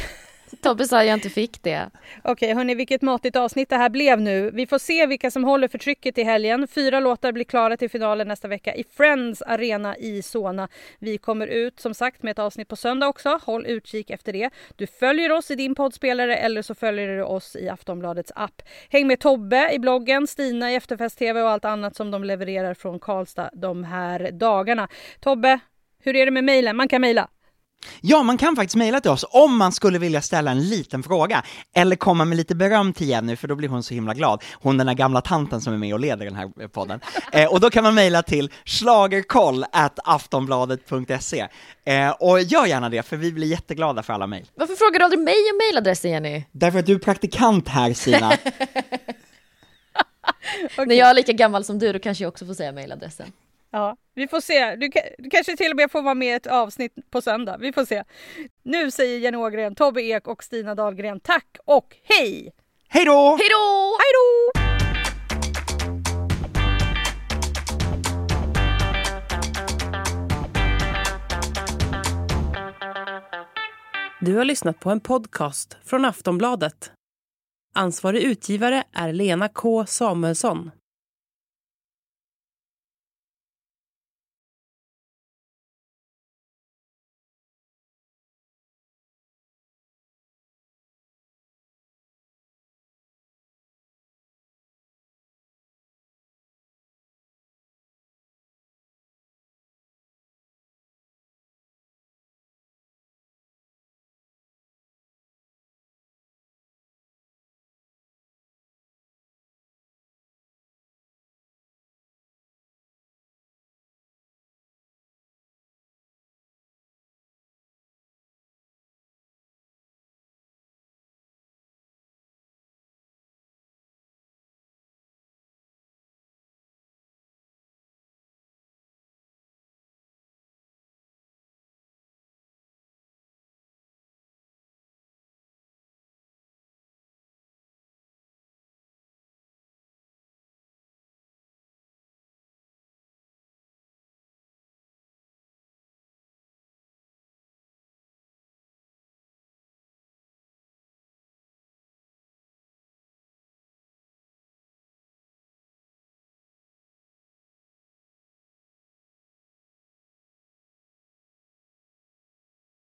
[0.61, 1.89] Tobbe sa jag inte fick det.
[2.23, 4.51] Okej, hörni, vilket matigt avsnitt det här blev nu.
[4.53, 6.67] Vi får se vilka som håller för trycket i helgen.
[6.67, 10.67] Fyra låtar blir klara till finalen nästa vecka i Friends Arena i Solna.
[10.99, 13.39] Vi kommer ut som sagt med ett avsnitt på söndag också.
[13.43, 14.49] Håll utkik efter det.
[14.75, 18.61] Du följer oss i din poddspelare eller så följer du oss i Aftonbladets app.
[18.89, 22.73] Häng med Tobbe i bloggen, Stina i Efterfest TV och allt annat som de levererar
[22.73, 24.87] från Karlstad de här dagarna.
[25.19, 25.59] Tobbe,
[26.03, 26.75] hur är det med mejlen?
[26.75, 27.27] Man kan mejla.
[28.01, 31.43] Ja, man kan faktiskt mejla till oss om man skulle vilja ställa en liten fråga,
[31.75, 34.43] eller komma med lite beröm till Jenny, för då blir hon så himla glad.
[34.53, 36.99] Hon den där gamla tanten som är med och leder den här podden.
[37.33, 41.47] Eh, och då kan man mejla till schlagerkoll at aftonbladet.se.
[41.85, 44.45] Eh, och gör gärna det, för vi blir jätteglada för alla mejl.
[44.55, 46.43] Varför frågar du aldrig mig om mejladressen Jenny?
[46.51, 48.31] Därför att du är praktikant här, Sina.
[50.77, 53.31] När jag är lika gammal som du då kanske jag också får säga mejladressen.
[53.71, 54.75] Ja, vi får se.
[54.75, 57.57] Du, du kanske till och med får vara med i ett avsnitt på söndag.
[57.57, 58.03] Vi får se.
[58.63, 62.53] Nu säger Jenny Ågren, Tobbe Ek och Stina Dahlgren tack och hej!
[62.87, 63.37] Hej då!
[63.39, 63.97] Hej då!
[63.99, 64.51] Hej då!
[74.19, 76.91] Du har lyssnat på en podcast från Aftonbladet.
[77.75, 80.71] Ansvarig utgivare är Lena K Samuelsson.